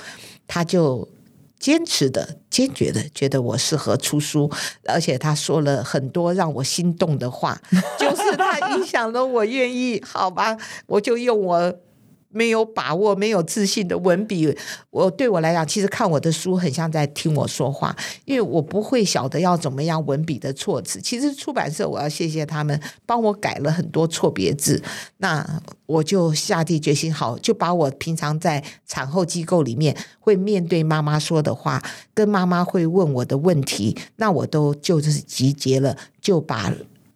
[0.47, 1.07] 他就
[1.59, 4.51] 坚持的、坚决的觉得我适合出书，
[4.85, 7.59] 而且他说了很多让我心动的话，
[7.97, 10.55] 就是他影响了我愿意，好吧，
[10.85, 11.73] 我就用我。
[12.29, 14.55] 没有把握、没有自信的文笔，
[14.89, 21.01] 我对我来讲，其实看我的书很像在听我说话，因为我不会晓得要怎么样文笔的措辞。
[21.01, 24.81] 其实出版社我要谢谢他们，帮我改了很多错别字。
[25.17, 31.81] 那我就下定决心，好，就把我平常在产后机构里面会面对妈妈说的话，
[32.13, 36.73] 跟妈妈会问我的问题，那我都就是集结了，就把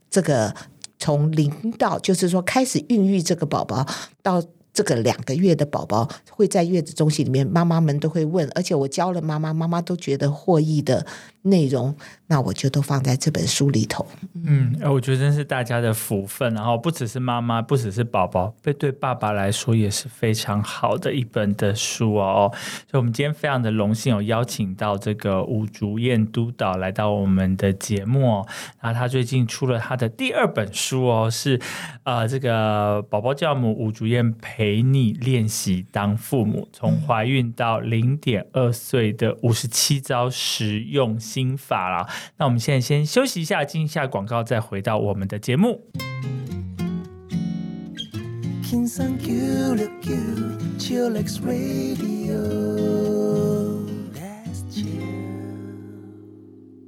[0.10, 0.56] 这个
[0.98, 3.86] 从零到，就是说开始孕育这个宝宝
[4.24, 4.42] 到。
[4.74, 11.06] 这个两个月的宝宝会在月子中心里面，妈妈们都会问，而且我教了妈妈，妈妈都觉得获益的
[11.44, 11.96] 内容，
[12.28, 14.06] 那我就都放在这本书里头。
[14.46, 22.52] 嗯，我觉得真是大家的福分，然后不只是妈妈，不只是宝宝，对对爸爸来说也是非常好的一本的书哦。
[22.90, 28.48] 所以，我们今天非常的荣幸有邀请到这个吴竹燕督导来到我们的节目哦。
[28.80, 31.60] 然后，他最近出了他的第二本书哦，是
[32.04, 34.22] 呃，这个宝宝教母吴竹燕。
[34.42, 42.08] 陪你练习当父母，从怀孕到零点二岁的五十七招实用心法啦。
[42.38, 45.86] 那我们现在先休息一下，进一下广告，再回到我们的节目。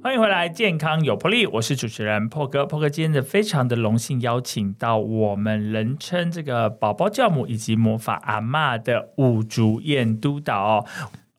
[0.02, 2.66] 欢迎回来，健康有魄力，我是主持人破哥。
[2.66, 10.84] 破哥今天的非常的荣幸，邀请到我们人称这个宝宝教母以及魔法阿妈的五竹燕督导。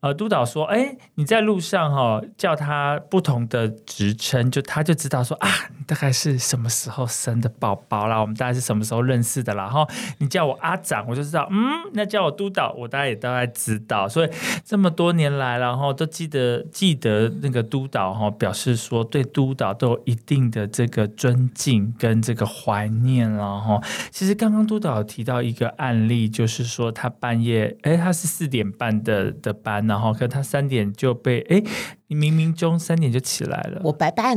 [0.06, 8.20] 呃，督导说：“哎，你在路上哈，叫他不同的职称，就他就知道说啊，你大概是什么时候生的宝宝啦？
[8.20, 9.68] 我们大概是什么时候认识的啦？
[9.68, 9.84] 哈，
[10.18, 14.08] 你叫我阿长，我就知道，嗯，那叫我督导，我大概也大概知道。
[14.08, 14.30] 所以
[14.64, 23.80] 这么多年来，然后都记得记得那个督导哈，表示说对督导都有一定的这个尊敬跟这个怀念了哈。
[24.12, 31.62] 其实刚刚督导提到一个案例，就是说他半夜，哎，他是四点半的的班呢。”然后，可他三点就被哎，
[32.08, 33.80] 你冥冥中三点就起来了。
[33.82, 34.36] 我白班，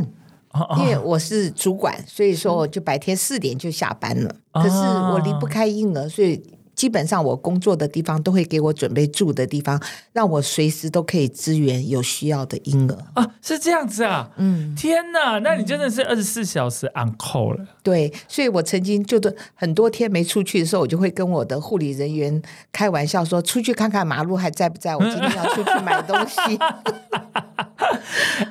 [0.77, 4.33] 因为我是主管，所以说我就白天四点就下班了。
[4.53, 6.41] 可是我离不开婴儿，所以。
[6.79, 9.77] 基本上我工作的地方都会给我准备住的地方，
[10.13, 12.97] 让我随时都可以支援有需要的婴儿。
[13.15, 17.67] 啊，是这样子啊，嗯，天哪，那你真的是二十四小时 on call 了。
[17.83, 26.39] 对，所以我曾经就是很多天没出去的时候，我就会跟我的护理人员开玩笑说，出去看看马路还在不在，我今天要出去买东西。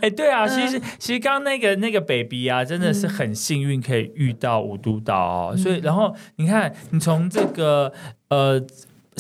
[0.03, 7.93] 哎，对啊，其实其实刚刚那个那个 baby 啊，真的是很幸运可以遇到五督导哦，所以然后你看，你从这个
[8.31, 8.67] 呃。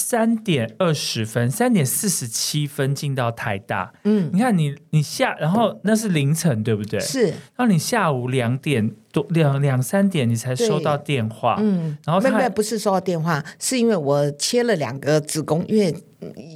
[0.00, 3.92] 三点二十分，三点四十七分进到台大。
[4.04, 7.00] 嗯，你看你你下，然后那是凌晨，对不对？
[7.00, 7.26] 是。
[7.26, 11.56] 然后你下午两点多两两三点，你才收到电话。
[11.58, 15.92] 嗯，然后没有不是收到电话，是因为我切了两个子宫，因为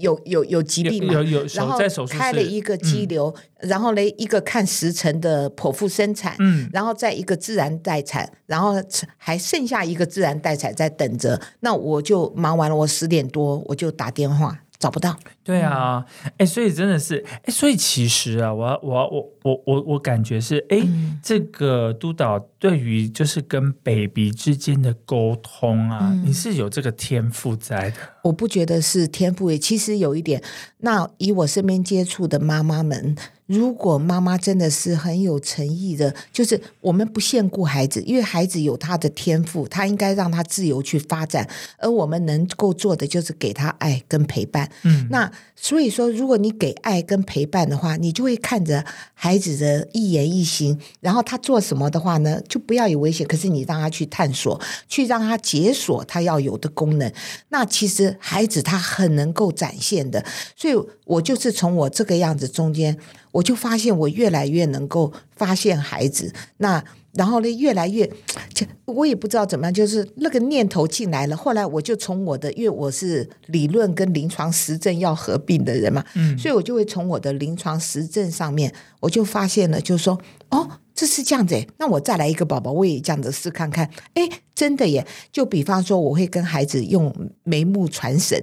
[0.00, 8.74] 有有有疾病嘛，有有然后开了一个肌瘤，然后嘞一个看时辰的剖腹生产，嗯，然后再一个自然待产，然后
[9.16, 11.40] 还剩下一个自然待产在等着。
[11.60, 13.22] 那我就忙完了，我十点。
[13.32, 16.04] 多我就打电话找不到，对啊，
[16.38, 20.82] 哎，所以真的是，哎，所以其实啊，我我我我我我感觉是，哎，
[21.22, 27.96] 这个督导对于就是跟 baby 之间的沟通啊，你是有这个天赋在的。
[28.24, 30.42] 我不觉得是天赋，其实有一点。
[30.78, 33.14] 那以我身边接触的妈妈们。
[33.52, 44.70] 如果妈妈真的是很有诚意的，就是我们不限顾孩子，因为孩子有他的天赋，他应该让他自由去发展，而我们能够做的就是给他爱跟陪伴。
[44.84, 48.84] 嗯，那所以说，如果你给爱跟陪伴的话，你就会看着
[49.24, 57.12] 孩子的一言一行，然后他做什么的话呢，就不要有危险，可是你让他去探索，去让他解锁他要有的功能，
[57.50, 60.24] 那其实孩子他很能够展现的。
[60.56, 62.98] 所以我就是从我这个样子中间。
[63.30, 68.10] 我就发现我越来越能够发现孩子，那然后呢，越来越，
[68.54, 71.36] 就我也不知道怎么样，就是那个念头进来了。
[71.36, 80.18] 后来我就从我的，因为我是理论跟临床实证要合并的人嘛，嗯所以我就会从我的临床实证上面，我就发现了，就是说，
[80.52, 85.04] 哦，这是这样子诶，那我再来一个宝宝，我也这样子试看看，哎，真的耶！
[85.32, 87.12] 就比方说，我会跟孩子用
[87.42, 88.38] 眉目传神，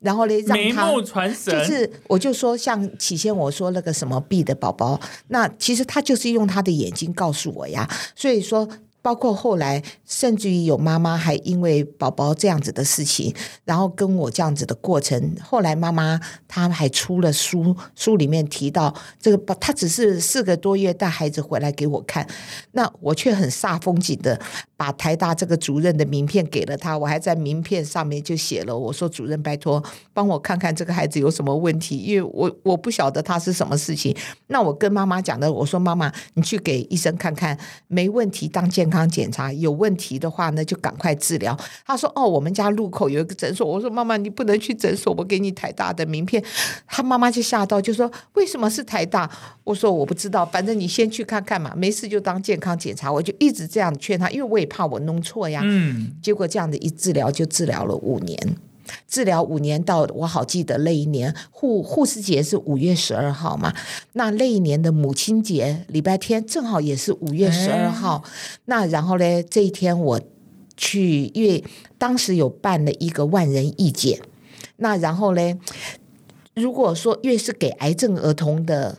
[0.00, 7.88] 然后呢，让他眉目传神，就是，我就说，像起先我说那个什么 B 的宝宝，那其实他就是用他的眼睛告诉我呀。
[8.16, 8.68] 所以说，
[9.02, 13.34] 包括后来，甚至于有妈妈还因为宝宝这样子的事情，
[13.64, 22.26] 然后跟我这样子的过程，后来妈妈她还出了书，书里面提到这个，她只是四个多月带孩子回来给我看，
[22.70, 24.40] 那我却很煞风景的
[24.76, 34.16] 把台大这个主任的名片给了他，我还在名片上面就写了，我说主任拜托帮我看看这个孩子有什么问题，因为我我不晓得他是什么事情。
[34.46, 41.58] 那我跟妈妈讲的，我说妈妈你去给医生看看，没问题当健康检查，有问题的话呢就赶快治疗。
[41.86, 46.44] 他说哦，我们家路口有一个诊所，我说妈妈你不能去诊所，我给你台大的名片。
[46.86, 49.30] 他妈妈就吓到，就说为什么是台大？
[49.64, 53.10] 我说我不知道，反正你先去看看嘛，没事就当健康检查。
[53.10, 55.62] 我就一直这样劝他，因为我也怕我弄错呀。
[55.64, 58.38] 嗯，结果这样的一治疗就治疗了五年，
[59.06, 63.72] 治疗五年到我好记得那一年护护士节是五月十二号嘛，
[64.14, 68.22] 那那一年的母亲节礼拜天正好也是五月十二号，
[68.64, 70.20] 那然后呢这一天我
[70.76, 71.64] 去，因为
[71.98, 74.20] 当时有办了一个万人义检，
[74.76, 75.58] 那然后呢，
[76.54, 78.98] 如果说越是给癌症儿童的。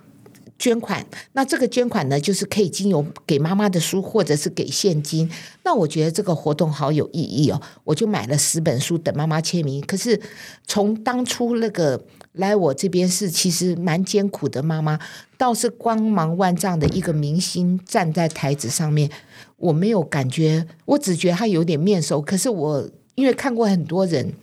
[0.64, 5.30] 捐款，那这个捐款呢，就是可以经由给妈妈的书，或者是给现金。
[5.66, 9.82] 那我觉得这个活动好有意义哦，我就买了十本书等妈妈签名。
[9.82, 10.18] 可是
[10.66, 14.98] 从当初那个来我这边是其实蛮艰苦的妈妈，
[15.38, 19.10] 倒是光芒万丈的一个明星站在台子上面，
[19.58, 22.22] 我没有感觉，我只觉得他有点面熟。
[22.22, 24.34] 可是我因为看过很多人。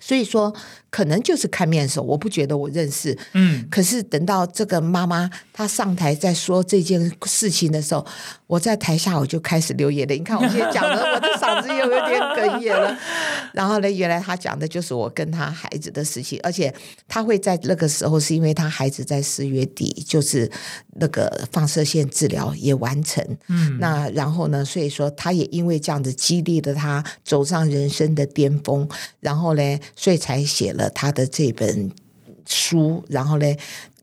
[0.00, 0.52] 所以说，
[0.94, 3.18] 可能就是看面熟，我不觉得我认识。
[3.32, 8.06] 嗯，可是等到这个妈妈她上台在说这件事情的时候，
[8.46, 10.16] 我在台下我就开始流眼泪。
[10.18, 12.96] 你看我现在讲的，我的嗓子又有点哽咽了。
[13.52, 16.72] 然后呢，原来她讲的就是我跟她孩子的事情，而且
[17.08, 20.48] 她会在那个时候，是因为她孩子在四月底就是
[21.00, 23.20] 那个放射线治疗也完成。
[23.48, 31.90] 嗯，那然后呢，所以说她也因为这样子激励了她走上人生的巅峰，然后呢，所以才写了他的这本
[32.46, 33.46] 书，然后呢。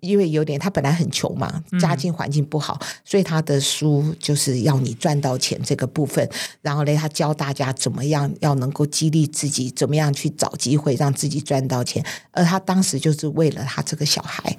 [0.01, 6.27] 因为有点，他本来很穷嘛，家境环境不好，所以他的书就是要你赚到钱这个部分。
[6.61, 12.03] 然后呢，他教大家怎么样要能够激励自己，怎么样去找机会让自己赚到钱。
[12.31, 14.57] 而他当时就是为了他这个小孩。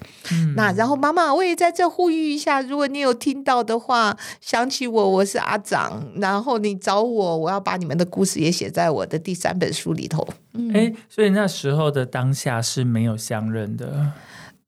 [0.54, 10.26] 那然后妈妈，我也在这呼吁一下，如果你有听到的话，想起我，我是阿长，然后你找我，我要把你们的故事也写在我的第三本书里头。
[10.72, 14.12] 哎，所以那时候的当下是没有相认的。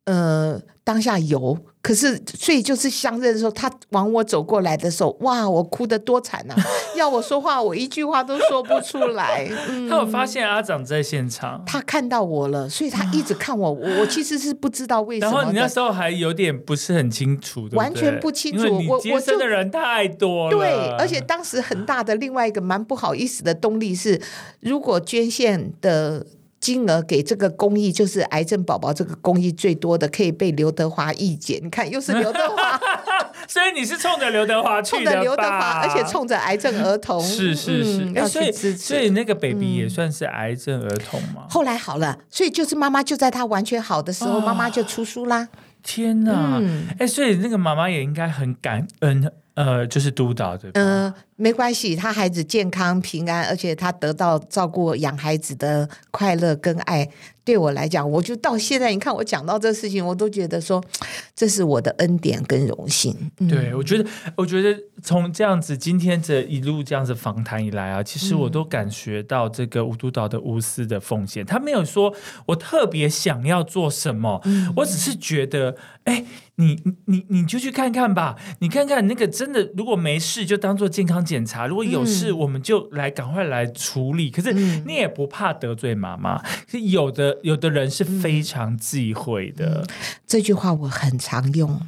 [0.04, 6.54] 呃，当下有，可是所以就是相认的时候，他往我走过来的时候，哇，我哭得多惨啊、
[6.94, 9.48] 要我说话，我一句话都说不出来。
[9.70, 13.72] 嗯，他有发现阿长在现场，他看到我了，所以他一直看我。
[13.72, 15.46] 我我其实是不知道为什么然。
[15.46, 24.20] 后你那时候还有点不是很清楚，对不对完全不清楚我我生的人太多了，对，而且当时很大的另外一个蛮不好意思的动力是，
[24.60, 26.26] 如果捐献的。
[26.64, 31.62] 金额给这个公益，就是癌症宝宝这个公益最多的，可以被刘德华义剪。
[31.62, 32.80] 你看，又是刘德华，
[33.46, 38.94] 所以你是冲着刘德华去冲着刘德华，而且冲着癌症儿童，是是是，嗯要哎所以去支持。
[38.94, 41.44] 嗯所以那个 baby 也算是癌症儿童嘛？
[41.50, 45.46] 后来好了，所以就是妈妈就在他完全好的时候，哦妈妈就出书啦。
[45.82, 46.58] 天哪！
[46.62, 50.80] 嗯哎，所以那个妈妈也应该很感恩，呃，就是督导对吧？
[50.80, 57.08] 嗯、没关系，他孩子健康平安，而且他得到照顾养孩子的快乐跟爱。
[57.44, 60.82] 对我来讲，我就到现在，你看我讲到这事情，我都觉得说，
[61.36, 63.14] 这是我的恩典跟荣幸。
[63.38, 71.44] 嗯、对，我觉得，我觉得从这样子今天这一路这样子访谈以来啊，其实我都感觉到这个吴督导的无私的奉献。
[71.44, 72.14] 他没有说
[72.46, 74.40] 我特别想要做什么，
[74.76, 84.30] 我只是觉得，哎，你你你你就去看看吧，你看看那个真的，如果没事就当做健康检查，如果有事我们就来赶快来处理。
[84.30, 89.86] 可是你也不怕得罪妈妈，是有的有的人是非常忌讳的。
[90.26, 91.80] 这句话我很常用，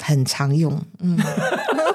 [0.00, 0.82] 很常用。
[1.00, 1.18] 嗯，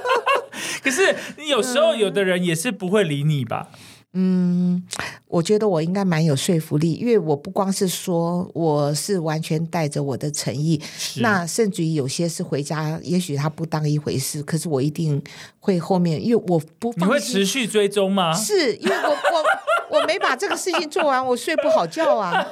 [0.83, 3.69] 可是你有时候有的人也是不会理你吧？
[4.13, 4.83] 嗯，
[5.29, 10.81] 我觉得我应该蛮有说服力，因为我不光是说我是完全带着我的诚意，
[11.17, 15.21] 那甚至于有些是回家，也许他不当一回事，可是我一定
[15.59, 18.33] 会后面，因为我不你会持续追踪吗？
[18.33, 22.43] 是因为我我我没把这个事情做完， 我睡不好觉啊，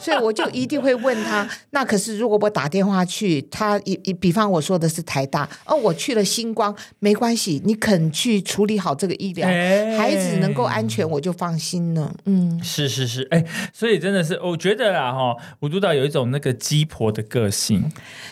[0.00, 1.46] 所以我就一定会问他。
[1.70, 12.14] 那可是如果我打电话去，他一一比方我说的是台大，哦，我去了星光，没关系，你肯去处理好这个医疗，哎孩子能够安全，我就放心了。
[12.24, 17.90] 嗯，是是是，哎、所以真的是，我觉得啦，哈，吴督导有一种那个鸡婆的个性，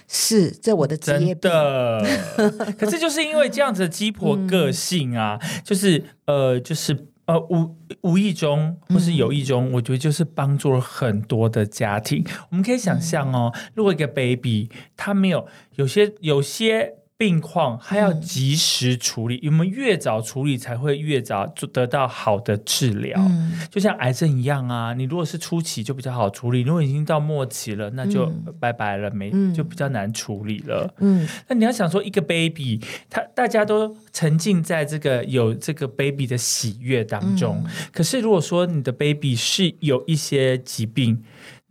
[0.09, 1.51] 是这我的职业真。
[1.51, 2.05] 的。
[2.79, 12.25] 可是就是因为这样子的鸡婆个性啊，就是呃，就是呃无无意中或是有意中，我觉得就是帮助了很多的家庭。
[12.51, 16.95] 我们可以想象哦，如果一个 baby 他没有有些有些。
[17.21, 23.15] 病况还要及时处理，我们越早处理才会越早就得到好的治疗。
[23.21, 23.53] 嗯。
[23.71, 28.25] 就像癌症一样啊，你如果是初期就比较好处理，如果已经到末期了，那就
[28.59, 29.53] 拜拜了，没嗯。
[29.53, 30.95] 就比较难处理了。
[31.01, 31.29] 嗯。
[31.47, 37.71] 那你要想说，一个 baby，他大家都沉浸在这个有这个 baby 的喜悦当中，嗯。
[37.93, 41.23] 可是如果说你的 baby 是有一些疾病，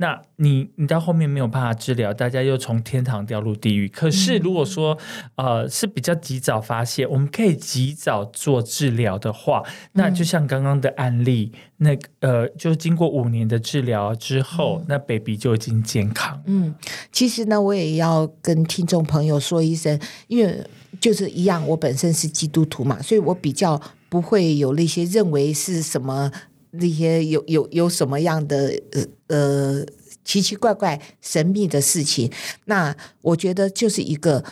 [0.01, 3.85] 那你你到后面没有办法治疗，大家又从天堂掉入地狱。
[3.89, 4.97] 可是如果说、
[5.35, 16.41] 呃是比较及早发现，我们可以及早做治疗的话，那就像刚刚的案例，那个呃，就经过五年的治疗之后，那 baby 就已经健康。
[16.45, 16.73] 嗯，
[17.11, 20.65] 其实呢，我也要跟听众朋友说一声，因为
[21.01, 26.31] 就是一样，我本身是基督徒嘛，所以我比较不会有那些认为是什么
[26.71, 29.85] 那些有有有什么样的呃呃
[30.23, 32.31] 奇奇怪怪神秘的事情。
[32.65, 34.43] 那我觉得就是一个。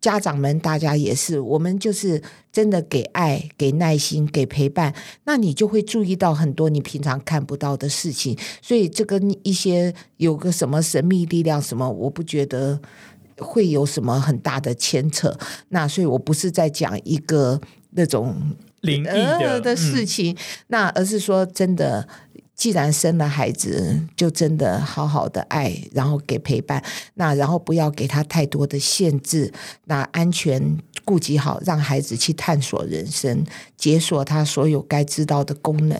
[0.00, 4.94] 家长们，大家也是，我们就是真的给爱、给耐心、给陪伴，
[5.24, 8.38] 那你就会注意到很多你平常看不到的事情。
[8.62, 12.80] 所以这跟一些有个什么神秘力量什么，我不觉得
[13.38, 15.36] 会有什么很大的牵扯。
[15.70, 17.60] 那所以我不是在讲一个
[17.90, 18.36] 那种
[18.80, 20.36] 灵异的、事情，
[20.68, 22.08] 那而是说真的。
[22.54, 26.82] 既然生了孩子，就真的好好的爱，然后给陪伴，
[27.14, 29.52] 那然后不要给他太多的限制，
[29.84, 35.96] 那安全顾及好，让孩子去探索人生，解锁他所有该知道的功能。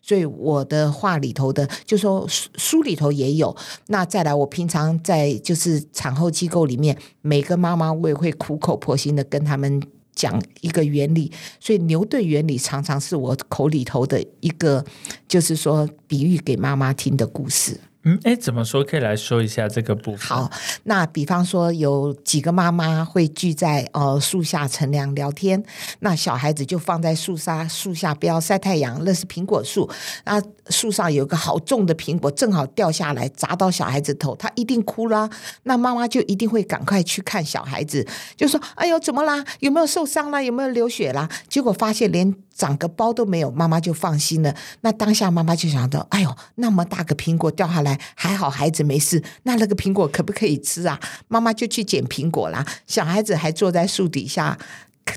[0.00, 3.54] 所以我的话里头的，就说书书里头也有。
[3.88, 9.82] 那再来，我平常在就是产后机构里面，每个妈妈我也会苦口婆心的跟他们。
[10.18, 14.84] 讲一个原理，所以牛顿原理常常是我口里头的一个，
[15.28, 17.78] 就是说比喻给妈妈听的故事。
[18.08, 18.82] 嗯，哎，怎么说？
[18.82, 20.20] 可以来说一下这个部分。
[20.20, 20.50] 好，
[20.84, 25.62] 那比方说有几个妈妈会聚在呃树下乘凉聊天，
[25.98, 29.86] 那小孩子就放在树下树下不要晒太阳，那是苹果树，
[30.24, 35.28] 那树上有个好重的苹果，正好掉下来砸到小孩子头，他一定哭啦。
[35.64, 39.44] 那妈妈就一定会赶快去看小孩子，就说：“哎呦，怎么啦？
[39.60, 40.42] 有没有受伤啦？
[40.42, 44.52] 有没有流血啦？”结果发现连长个包都没有，妈妈就放心了。
[44.80, 49.22] 那当下妈妈就想到：“哎呦，那么大个苹果掉下来，还好孩子没事。
[49.44, 50.98] 那那个苹果可不可以吃啊？”
[51.28, 52.66] 妈妈就去捡苹果啦。
[52.88, 54.58] 小孩子还坐在树底下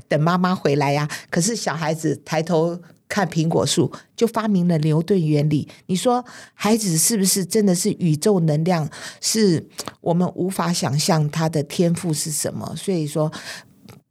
[0.07, 2.79] 等妈妈回来呀、可是小孩子抬头
[3.09, 5.67] 看苹果树，就发明了牛顿原理。
[5.87, 6.23] 你说
[6.53, 8.87] 孩子是不是真的是宇宙能量？
[9.19, 9.67] 是
[10.01, 12.75] 我们无法想象他的天赋是什么？
[12.77, 13.31] 所以说。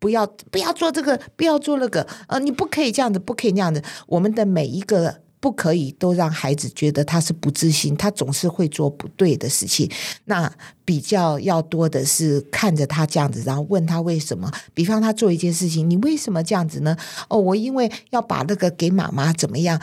[0.00, 3.80] 不要不要做这个，不要做那个，呃，你不可以这样子，不可以那样子。
[4.08, 9.90] 我们的每一个不可以，都让孩子觉得他是不自信，他总是会做不对的事情。
[10.24, 10.52] 那
[10.84, 14.50] 比较要多的是看着他这样子，然后问他为什么。
[14.74, 16.96] 比方他做一件事情，你为什么这样子呢？
[17.28, 19.80] 哦，我因为要把那个给妈妈怎么样。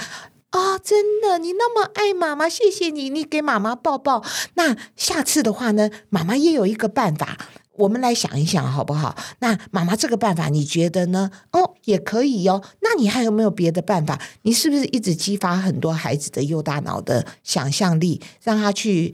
[0.49, 4.23] 啊、真的，你那么爱妈妈，谢谢你，你给妈妈抱抱。
[4.55, 7.37] 那下次的话呢，妈妈也有一个办法，
[7.77, 9.15] 我们来想一想好不好？
[9.39, 11.31] 那妈妈这个办法你觉得呢？
[11.51, 12.63] 哦，也可以哦。
[12.81, 14.19] 那你还有没有别的办法？
[14.41, 19.13] 你是不是一直激发很多孩子的右大脑的想象力，让他去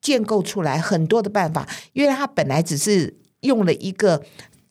[0.00, 1.68] 建构出来很多的办法？
[1.92, 4.22] 因为他本来只是用了一个。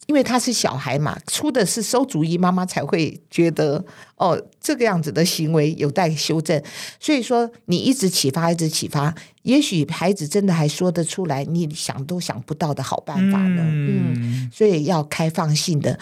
[0.07, 3.83] 因为他是小孩嘛，出的是馊主意，妈妈才会觉得
[4.15, 6.61] 哦，这个样子的行为有待修正。
[6.99, 13.61] 所以说，你一直启发，一直启发，也许孩子真的还说得出来你想都想不到的好办法呢。
[13.63, 15.97] 嗯嗯，所以要开放性的。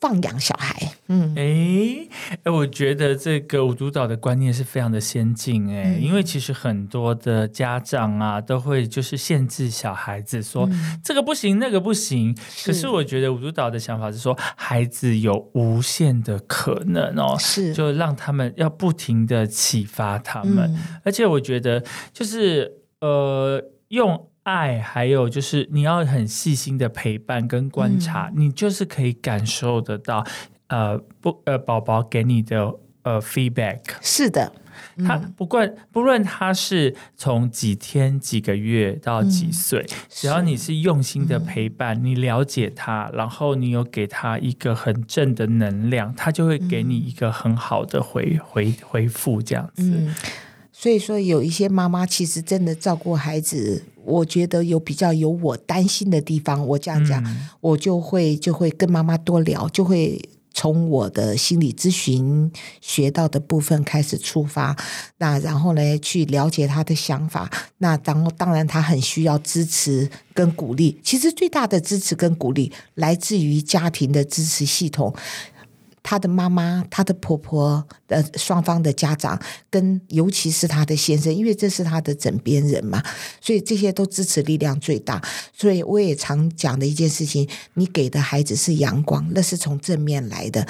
[0.00, 0.92] 放养小孩。
[1.08, 2.08] 嗯，哎
[2.44, 10.68] 哎，我觉得这个五督导的观念是非常的先进哎，因为其实很多的家长啊都会就是限制小孩子说
[11.02, 12.34] 这个不行那个不行，
[12.64, 17.74] 可是我觉得五督导的想法是说孩子有无限的可能哦，是。
[17.74, 20.74] 就让他们要不停的启发他们，
[21.04, 24.29] 而且我觉得就是呃用。
[24.42, 30.24] 爱，还有就是你要很细心的陪伴跟观察，你就是可以感受得到，
[30.68, 34.52] 呃，不，呃，宝宝给你的呃 feedback 是的，
[35.06, 50.08] 他不管不论他是从几天几个月到几岁，只要你是用心的陪伴，你了解他，然后你有给他一个很正的能量，他就会给你一个很好的回回回复，这样子。
[50.72, 56.66] 所以说，有一些妈妈其实真的照顾孩子，我觉得有比较有我担心的地方。
[56.66, 57.22] 我这样讲，
[57.60, 60.20] 我就会就会跟妈妈多聊，就会
[60.52, 64.76] 从我的心理咨询学到的部分开始出发。
[65.18, 67.50] 那然后呢，去了解他的想法。
[67.78, 70.98] 那当当然，他很需要支持跟鼓励。
[71.02, 75.14] 其实最大的支持跟鼓励来自于家庭的支持系统。
[76.02, 79.40] 她的妈妈、她的婆婆呃双方的家长，
[79.70, 83.02] 跟尤其是她的先生，因为这是她的枕边人嘛，
[83.40, 85.22] 所以这些都支持力量最大。
[85.52, 90.62] 所以我也常讲的一件事情：你给的孩子是阳光，那是从正面来的；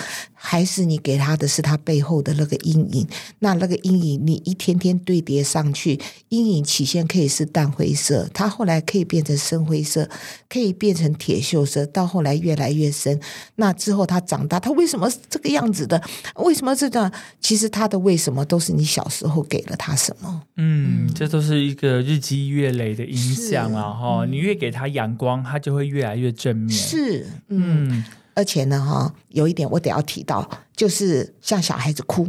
[0.43, 3.07] 还是你给他的是他背后的那个阴影？
[3.41, 10.09] 那那个阴影，你一天天堆叠上去，阴影起先可以是淡灰色，它后来可以变成深灰色，
[10.49, 13.21] 可以变成铁锈色，到后来越来越深。
[13.57, 15.11] 那之后他长大，他为什么？
[15.29, 16.03] 这个样子的，
[16.37, 17.13] 为什么这段？
[17.41, 20.43] 其实他的为什么都是你小时候给了他什么？
[20.57, 23.93] 嗯，这都是一个日积月累的影响啊！
[23.93, 26.71] 哈，你越给他阳光，他就会越来越正面。
[26.71, 28.05] 是，嗯，
[28.41, 32.27] 而且呢，哈，有一点我得要提到，就是像小孩子哭。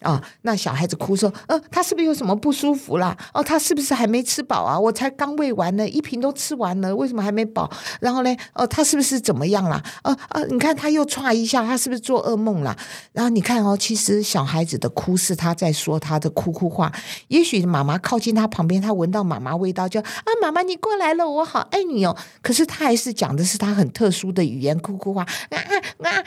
[0.00, 3.16] 啊，那小孩子哭说：“呃，他是不是有什么不舒服啦？
[3.34, 4.78] 哦，他是不是还没吃饱啊？
[4.78, 7.70] 我才刚喂完呢，一瓶都吃完了，为什么还没饱？
[8.00, 9.82] 然后呢，哦，他是不是怎么样啦？
[10.02, 12.74] 呃呃，你看他又歘一下，他是不是做噩梦啦？
[13.12, 16.90] 然后你看哦，其实小孩子的哭是他在说他的哭哭话。
[17.28, 22.16] 也许妈妈靠近他旁边，他闻到妈妈味道，就啊，妈妈你过来了，我好爱你哦。
[22.40, 26.24] 可是他还是讲的是他很特殊的语言，哭哭话啊啊啊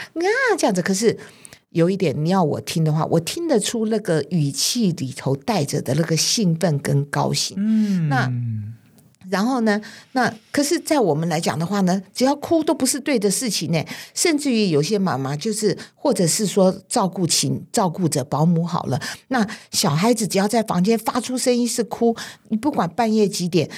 [0.58, 0.82] 这样子。
[0.82, 1.18] 可是。
[1.74, 7.56] 有一点，你要我听的话，我听得出那个语气里头带着的那个兴奋跟高兴。
[7.60, 8.32] 嗯，那
[9.30, 9.82] 然后呢？
[10.12, 13.84] 那可是，在我们来讲的话呢，只要哭都不是对的事情呢。
[14.14, 22.16] 甚至于有些妈妈就是，或者是说照顾请照顾着保姆好了，那小孩子只要在房间发出声音是哭，
[22.50, 23.70] 你不管半夜几点。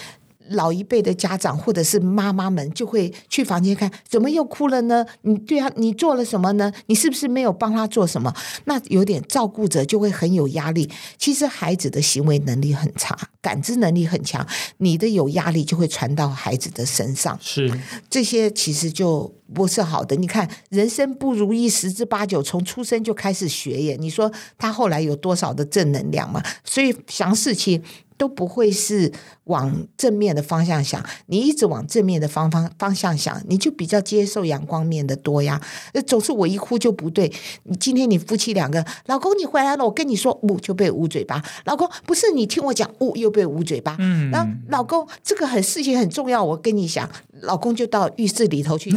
[0.49, 5.05] 老一辈的家长或者是妈妈们就会去房间看，怎么又哭了呢？
[5.21, 6.71] 你对啊，你做了什么呢？
[6.85, 8.33] 你是不是没有帮他做什么？
[8.65, 10.89] 那有点照顾者就会很有压力。
[11.17, 14.45] 其实孩子的行为能力很差，感知能力很强，
[14.77, 17.37] 你的有压力就会传到孩子的身上。
[17.41, 17.71] 是
[18.09, 20.15] 这些其实就不是好的。
[20.15, 23.97] 你看，人生不如意十之八九，从出生就开始学耶。
[23.99, 26.43] 你说他后来有多少的正能量嘛？
[26.63, 27.81] 所以想事情。
[28.17, 29.11] 都不会是
[29.45, 35.61] 往正面的方向想，你一直往正面的方方方向想，你就比较接受阳光面的多呀。
[36.05, 37.31] 总是我一哭就不对。
[37.63, 41.43] 你今天你夫妻两个，老公你回来了，我跟你说，呜就被捂嘴巴。
[41.65, 43.95] 老公不是你听我讲，呜又被捂嘴巴。
[43.99, 47.09] 嗯，然后老公这个很事情很重要，我跟你讲，
[47.41, 48.91] 老公就到浴室里头去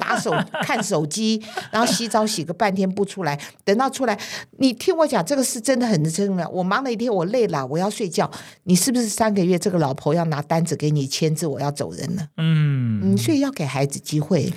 [0.00, 0.32] 打手
[0.62, 1.40] 看手机，
[1.70, 4.18] 然后洗澡洗个半天不出来，等到出来，
[4.58, 6.48] 你听我讲，这个是真的很重要。
[6.48, 8.30] 我忙了一天，我累了，我要睡觉。
[8.64, 12.26] 你是不是三个月这个老婆要拿单子给你签字，我要走人了？
[12.36, 14.52] 嗯，嗯，所以要给孩子机会。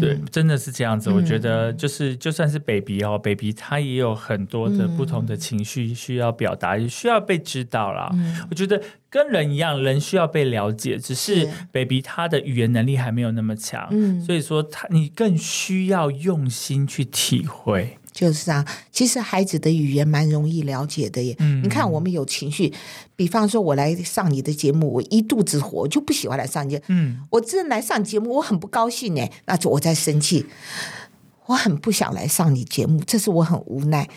[0.00, 1.08] 对，真的是这样子。
[1.08, 8.10] 我觉得就是就算是 baby 哦，baby 他也有很多的不同的情绪需要表达，需要被知道啦。
[8.50, 13.88] 我觉得跟人一样，人需要被了解，只是 baby 他的语言能力还没有那么强，
[14.20, 17.98] 所以说他你更需要用心去体会。
[18.14, 21.36] 就是啊，其实孩子的语言蛮容易了解的耶。
[21.62, 22.72] 你看，我们有情绪，
[23.16, 26.84] 比方说，我来上你的节目，我一肚子火，我就不喜欢来上节目。
[26.88, 30.46] 嗯，我真来上节目，我很不高兴呢，那就我在生气，
[31.46, 34.08] 我很不想来上你节目，这是我很无奈。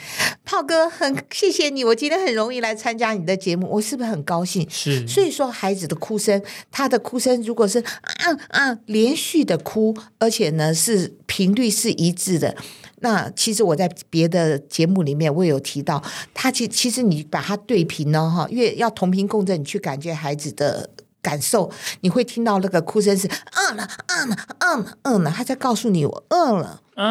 [0.46, 4.66] 炮哥，很谢谢你，我今天很容易来参加你的节目，我是不是很高兴？
[4.70, 5.08] 是。
[5.08, 6.40] 所以说，孩子的哭声，
[6.72, 12.56] 他的哭声如果是啊啊连续的哭，而且呢是频率是一致的。
[13.00, 16.02] 那其实我在别的节目里面我有提到，
[16.34, 20.90] 他其其实你把它对平呢哈，越要同频共振，你去感觉孩子的
[21.22, 21.72] 感受，
[22.02, 26.82] 你会听到那个哭声是饿了，饿了，饿了，饿了，他在告诉你我饿了。
[26.96, 27.06] 啊，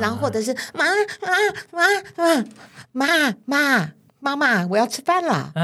[0.00, 0.86] 然后或者是妈
[1.20, 1.32] 妈
[1.70, 1.84] 妈
[2.16, 2.44] 妈
[2.92, 3.92] 妈妈
[4.24, 5.52] 妈妈，我要吃饭了。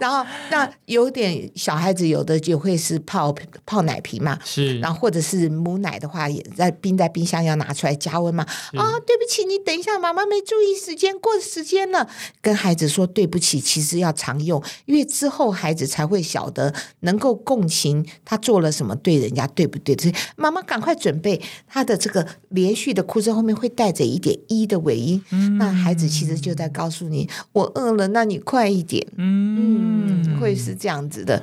[0.00, 3.32] 然后那有点小孩子有的就会是泡
[3.64, 8.42] 泡奶瓶嘛，是，然后或者是母奶的话，也在冰在冰箱要拿出来加温嘛。
[8.76, 12.08] 啊，对不起，你等一下，妈妈没注意时间，过时间了。
[12.42, 19.94] 跟孩子说对不起，其实要常用，因为之后孩子才会晓得能够共情他做了什么对人家对不对。
[19.96, 25.22] 所以妈妈赶快准备他的这个连续的哭声后面会带着一点一的尾音，
[25.58, 29.06] 那孩子其实就在告诉你我饿了，那你快一点。
[29.16, 31.42] 嗯，会是这样子的。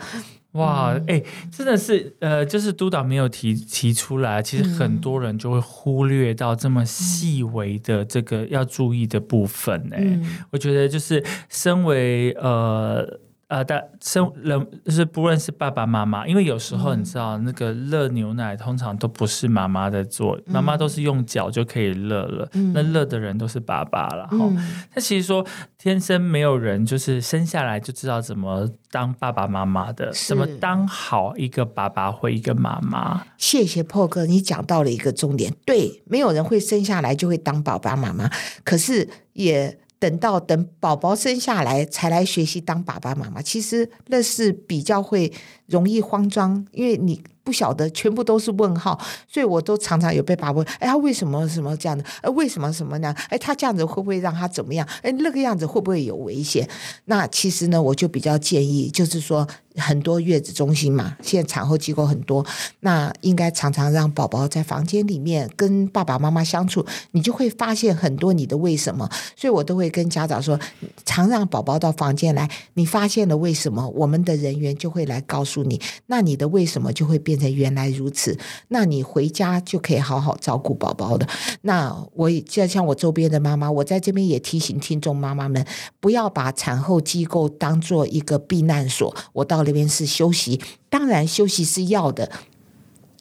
[0.54, 9.90] 哇，哎，真的是，呃，就是督导没有提提出来，其实很多人就会忽略到这么细微的这个要注意的部分。
[9.92, 10.20] 哎，
[10.52, 13.20] 我觉得就是身为呃。
[13.48, 22.50] 呃，但生人就是不论是爸爸妈妈，因为有时候你知道，那个热牛奶通常都不是妈妈在做，妈妈都是用脚就可以热了。
[22.74, 24.52] 那热的人都是爸爸了哈。
[24.96, 25.46] 那其实说
[25.78, 33.28] 天生没有人就是生下来就知道怎么当爸爸妈妈的，怎么当好一个爸爸或一个妈妈。
[33.38, 38.28] 谢谢破哥，你讲到了一个重点，对，没有人会生下来就会当爸爸妈妈，
[38.64, 39.78] 可是也。
[40.06, 45.34] 等到等宝宝生下来才来学习当爸爸妈妈，其实那是比较会
[45.66, 47.24] 容易慌张，因为你。
[47.46, 52.04] 不晓得，全部都是问号，所以我都常常有被爸爸问，哎，他为什么什么这样的？
[52.22, 53.16] 哎，为什么什么呢？
[53.30, 54.86] 哎，他这样子会不会让他怎么样？
[55.04, 56.68] 哎，那个样子会不会有危险？
[57.06, 62.44] 那其实呢，我就比较建议，就是说很多月子中心嘛，现在产后机构很多，
[62.80, 69.08] 那应该常常让宝宝在房间里面跟爸爸妈妈相处，你就会发现很多你的为什么。
[69.36, 70.60] 所以我都会跟家长说，
[71.06, 77.35] 常让宝宝到房间来，你发现了为什么，我们的人员就会来告诉你，那你的为什么就会变。
[77.36, 78.38] 变成原来如此，
[78.70, 81.28] 那你回家就可以好好照顾宝宝的。
[81.64, 85.66] 那我就像我周边的妈妈，我在这边也提醒听众妈妈们，
[86.00, 89.14] 不要把产后机构当做一个避难所。
[89.34, 92.32] 我到那边是休息，当然休息是要的。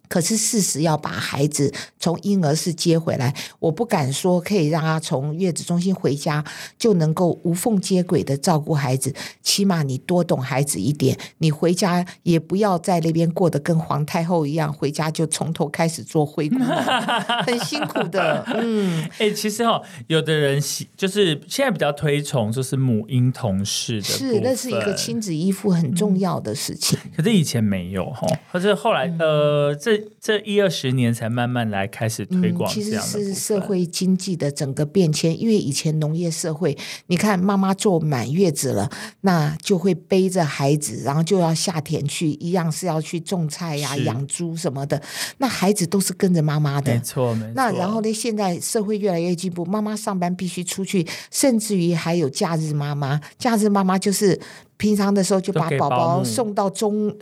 [0.09, 6.45] 可是事实要把孩子从婴儿室接回来，我不敢说可以让他从月子中心回家
[6.79, 9.15] 就能够无缝接轨的照顾孩子。
[9.43, 16.69] 起码你多懂孩子一点，你回家也不要在那边过得跟皇太后一样，回家就从头开始做灰姑娘，
[17.45, 18.45] 很辛苦的。
[18.55, 26.99] 嗯，哎，其实哈，有的人喜就是现在比较推崇就是母婴同事的，是那是一个亲子依附很重要的事情。
[27.17, 29.94] 可是以前没有哈，可是后来呃这。
[30.21, 35.39] 这一二十年才慢慢来开始推广，其实是社会经济的整个变迁。
[35.39, 36.77] 因为以前农业社会，
[37.09, 38.91] 你看妈妈坐满月子了，
[39.21, 45.01] 那就会背着孩子，然后就要下田去，一样是要去种菜呀、养猪什么的。
[45.39, 47.53] 那孩子都是跟着妈妈的，没错，没错。
[47.55, 48.13] 那然后呢？
[48.13, 53.21] 现在社会越来越进步，妈妈上班必须出去，甚至于还有假日妈妈。
[53.37, 54.41] 假日妈妈就是
[54.77, 57.15] 平常的时候就把宝宝送到中。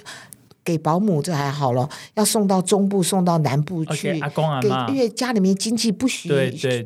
[0.64, 6.28] 给保姆这还好了，要送到中部、送到南部去，给因为家里面经济不许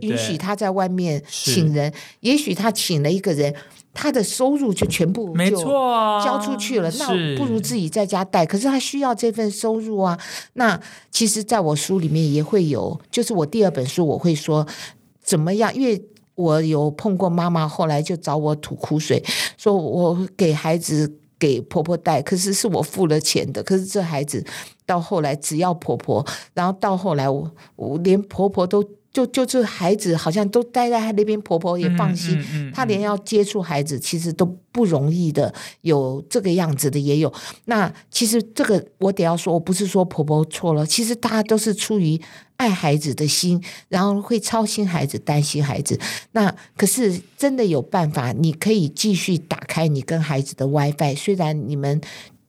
[0.01, 3.55] 允许他在外面请人，也许他请了一个人，
[3.93, 8.47] 他的收入就全部没错交出去了，那不如自己在家带。
[8.47, 10.19] 可是他需要这份收入啊。
[10.55, 14.67] 那其实，在我书里面也会有，就是我第二本书我会说
[15.23, 16.03] 怎么样，因为
[16.35, 19.23] 我有碰过妈妈，后来就找我吐苦水，
[19.59, 21.19] 说我给孩子。
[21.39, 23.63] 给婆婆带，可是是我付了钱的。
[23.63, 24.45] 可是这孩子
[24.85, 28.83] 到后来只要婆婆，然后到后来我我连婆婆都
[29.13, 32.39] 就就这孩子好像都待在他那边，婆婆也放心。
[32.75, 37.33] 他连要接触孩子其实都不容易的，有这个样子的也有。
[37.65, 42.21] 那其实这个我得要说，我不是说婆婆错了，其实大家都是出于。
[42.57, 45.99] 爱孩子的心，然后会操心孩子、担心孩子。
[46.33, 51.15] 那可是真的有办法，你可以继续打开你跟孩子的 WiFi。
[51.15, 52.01] 虽然你们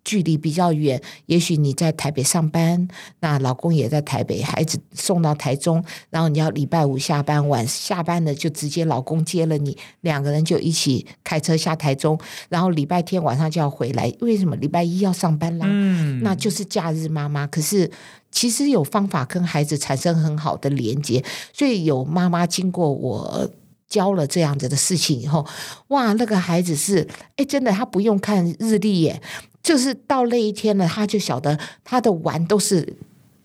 [0.06, 2.88] 距离比较远，也许你在台北上班，
[3.20, 14.10] 那老公也在台北，孩子送到台中，然后你要礼拜五下班，晚下班了就直接老公接了你，两个人就一起开车下台中，然后礼拜天晚上就要回来。
[14.22, 15.68] 为什么礼拜一要上班啦？
[15.70, 17.46] 嗯，那就是假日妈妈。
[17.46, 17.92] 可是。
[18.38, 23.50] 其实有方法跟孩子产生很好的连接，所以有妈妈经过我
[23.88, 25.44] 教了这样子的事情以后，
[25.88, 27.08] 哇，那个孩子是
[27.38, 29.20] 哎，真的他不用看日历耶，
[29.64, 32.98] 就是到那一天了，他就晓得他的玩都是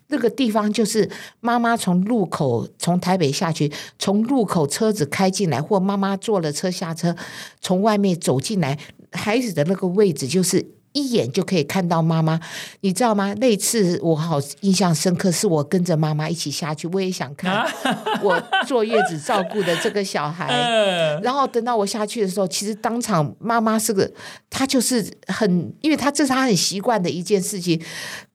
[0.09, 1.09] 那个地方，就是
[1.41, 7.17] 妈妈从路口从台北下去，从路口车子开进来，或妈妈坐了车下车，
[7.63, 8.79] 从外面走进来。
[9.13, 10.82] 孩子的那个位置就是。
[10.93, 12.39] 一眼就可以看到妈妈，
[12.81, 13.35] 你知道吗？
[13.35, 17.67] 那次我好印象深刻，是我跟着妈妈一起下去，我也想看
[18.23, 20.49] 我坐月子照顾的这个小孩。
[20.53, 24.11] 嗯然后等到我下去的时候，其实当场妈妈是个，
[24.51, 27.81] 她就是很，因为她这是她很习惯的一件事情，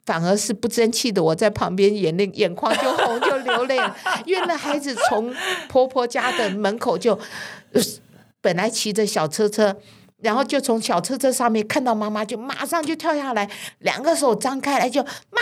[0.05, 1.21] 反而是不争气的。
[1.21, 3.95] 我在旁边眼泪眼眶就红就流泪了，
[4.25, 5.33] 因为那孩子从
[5.67, 7.13] 婆婆家的门口就，
[7.73, 7.81] 呃
[8.41, 9.75] 本来骑着小车车。
[10.21, 13.49] 然后就从小车车上面看到妈妈，就马上就跳下来，
[13.79, 15.41] 两个手张开来就妈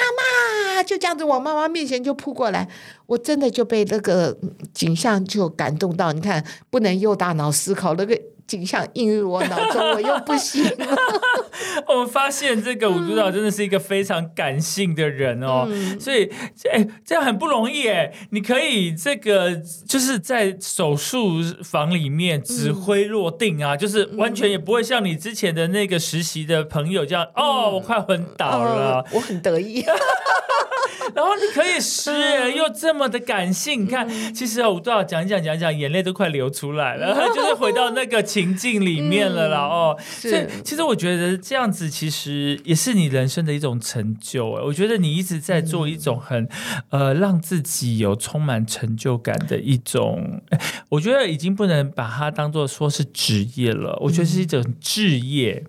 [0.76, 2.68] 妈，就这样子往妈妈面前就扑过来。
[3.06, 10.64] 我真的就被那个嗯景象就感动到，你看不能用大脑思考，那个景象映入我脑中，我又不行。
[11.88, 16.32] 我们发现这个吴督导真的是一个非常感性的人哦，嗯所以
[16.72, 18.12] 哎，这样很不容易哎。
[18.32, 19.56] 你可以这个
[19.88, 29.00] 就是在手术房里面指挥落定啊，就是完全也不会像你之前的那个实习的朋友这样，哦，我快昏倒了。
[29.00, 29.84] 哦我很得意。
[31.14, 39.62] 然后你可以诗嗯又这么的感性，你看，其实啊，武督导讲讲讲讲，眼泪都快流出来了， 就是回到那个情境里面了啦。
[39.62, 44.52] 哦，所以其实我觉得这样子其实也是你人生的一种成就。
[44.56, 46.48] 哎，我觉得你一直在做一种很
[46.90, 50.60] 呃让自己有充满成就感的一种，哎
[50.90, 55.64] 我觉得已经不能把它当做说是职业了，我觉得是一种置业。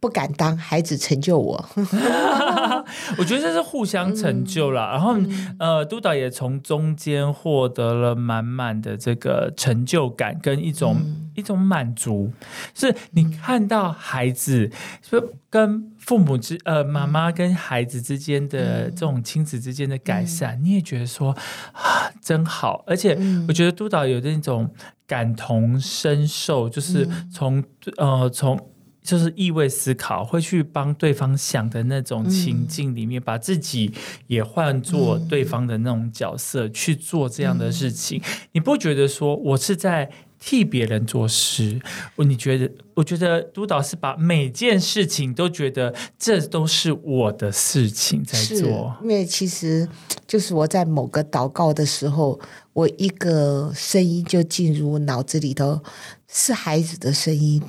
[0.00, 1.68] 不敢当，孩子成就我。
[3.18, 4.92] 我觉得这是互相成就啦。
[4.92, 5.16] 然后，
[5.58, 10.98] 呃，督导也从中间获得了满满的这个成就感跟一种、
[11.38, 12.32] 一种满足，
[12.74, 14.70] 是你看到孩子
[15.00, 21.30] 就跟父母之呃妈妈跟孩子之间的这种亲子之间的改善，你也觉得说
[21.72, 23.16] 啊真好，而且
[23.46, 24.68] 我觉得督导有那种
[25.06, 27.62] 感同身受，就是从、
[27.96, 28.58] 呃从。
[29.00, 33.90] 就是意味思考，会去帮对方想的那种情境里面，把自己
[34.26, 38.20] 也换做对方的那种角色、去做这样的事情。
[38.52, 40.10] 你不觉得说我是在
[40.40, 41.80] 替别人做事？
[42.16, 42.70] 我你觉得？
[42.94, 48.96] 我觉得督导是把每件事情都觉得这都是我的事情在做。
[49.02, 49.88] 因为其实
[50.26, 52.40] 就是我在某个祷告的时候，
[52.72, 55.80] 我一个声音就进入脑子里头，
[56.26, 57.62] 是孩子的声音。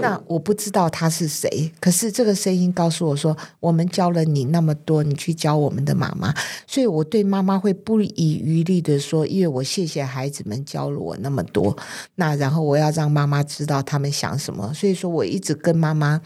[0.00, 6.34] 那我不知道他是谁，可是这个声音告诉我说：“我们教了你那么多，你去教我们的妈妈。”
[6.66, 11.76] 所以我对妈妈会不遗余力的说：“因为我谢谢孩子们教了我那么多，
[12.16, 16.20] 那然后我要让妈妈知道他们想什么。”所以说我一直跟妈妈，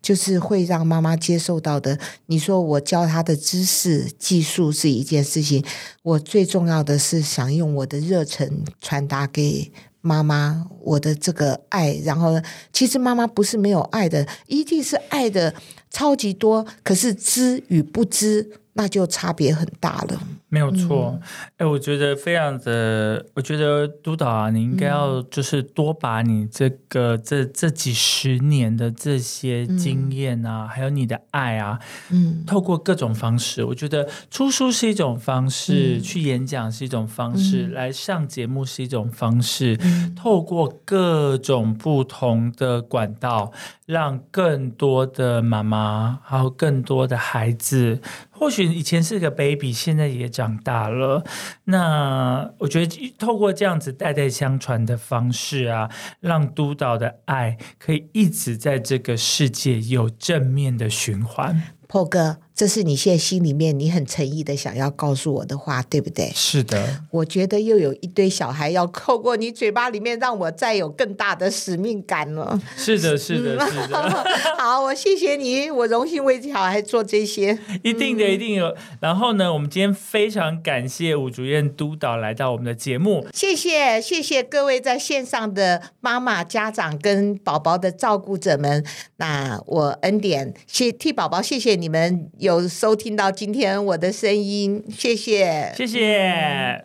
[0.00, 1.98] 就是会让妈妈接受到的。
[2.26, 5.64] 你说我教她的知识、技术是一件事情，
[6.02, 9.72] 我最重要的是想用我的热忱传达给。
[10.06, 12.40] 妈妈，我的这个爱，然后
[12.72, 15.52] 其实妈妈不是没有爱的，一定是爱的
[15.90, 20.22] 超级多，可是知与不知，那就差别很大了。
[20.48, 21.18] 没有错，
[21.56, 31.80] 哎、我觉得非常的，我觉得督导啊，你应该要就是多把你这个、这这几十年的这些经验啊，还有你的爱啊，
[32.10, 39.76] 嗯，透过各种方式，我觉得出书是一种方式，去演讲是一种方式，来上节目是一种方式，
[40.14, 43.52] 透过各种不同的管道，
[43.84, 51.24] 让更多的妈妈，还有更多的孩子，或许以前是个 baby，现在也长大了。
[51.64, 55.88] 那我觉得透过这样子代代相传的方式啊，
[56.20, 61.62] 让督导的爱可以一直在这个世界有正面的循环。
[61.86, 66.30] 破哥，这是你现在心里面你很诚意的想要告诉我的话，对不对？
[66.34, 72.60] 是的，我觉得又有一堆小孩要透过你嘴巴里面，让我再有更大的使命感了。
[72.76, 74.26] 是的，是的，是的，
[74.58, 77.56] 好，我谢谢你，我荣幸为小孩做这些。
[77.82, 78.74] 一定的，一定有。
[79.00, 83.26] 然后呢，我们今天非常感谢吴主任督导来到我们的节目。
[83.32, 88.84] 谢谢，谢谢各位在线上的妈妈、家长跟宝宝的照顾者们。
[89.18, 95.72] 那我恩典，谢替宝宝，谢谢你们有收听到今天我的声音，谢谢。
[95.76, 96.84] 谢谢。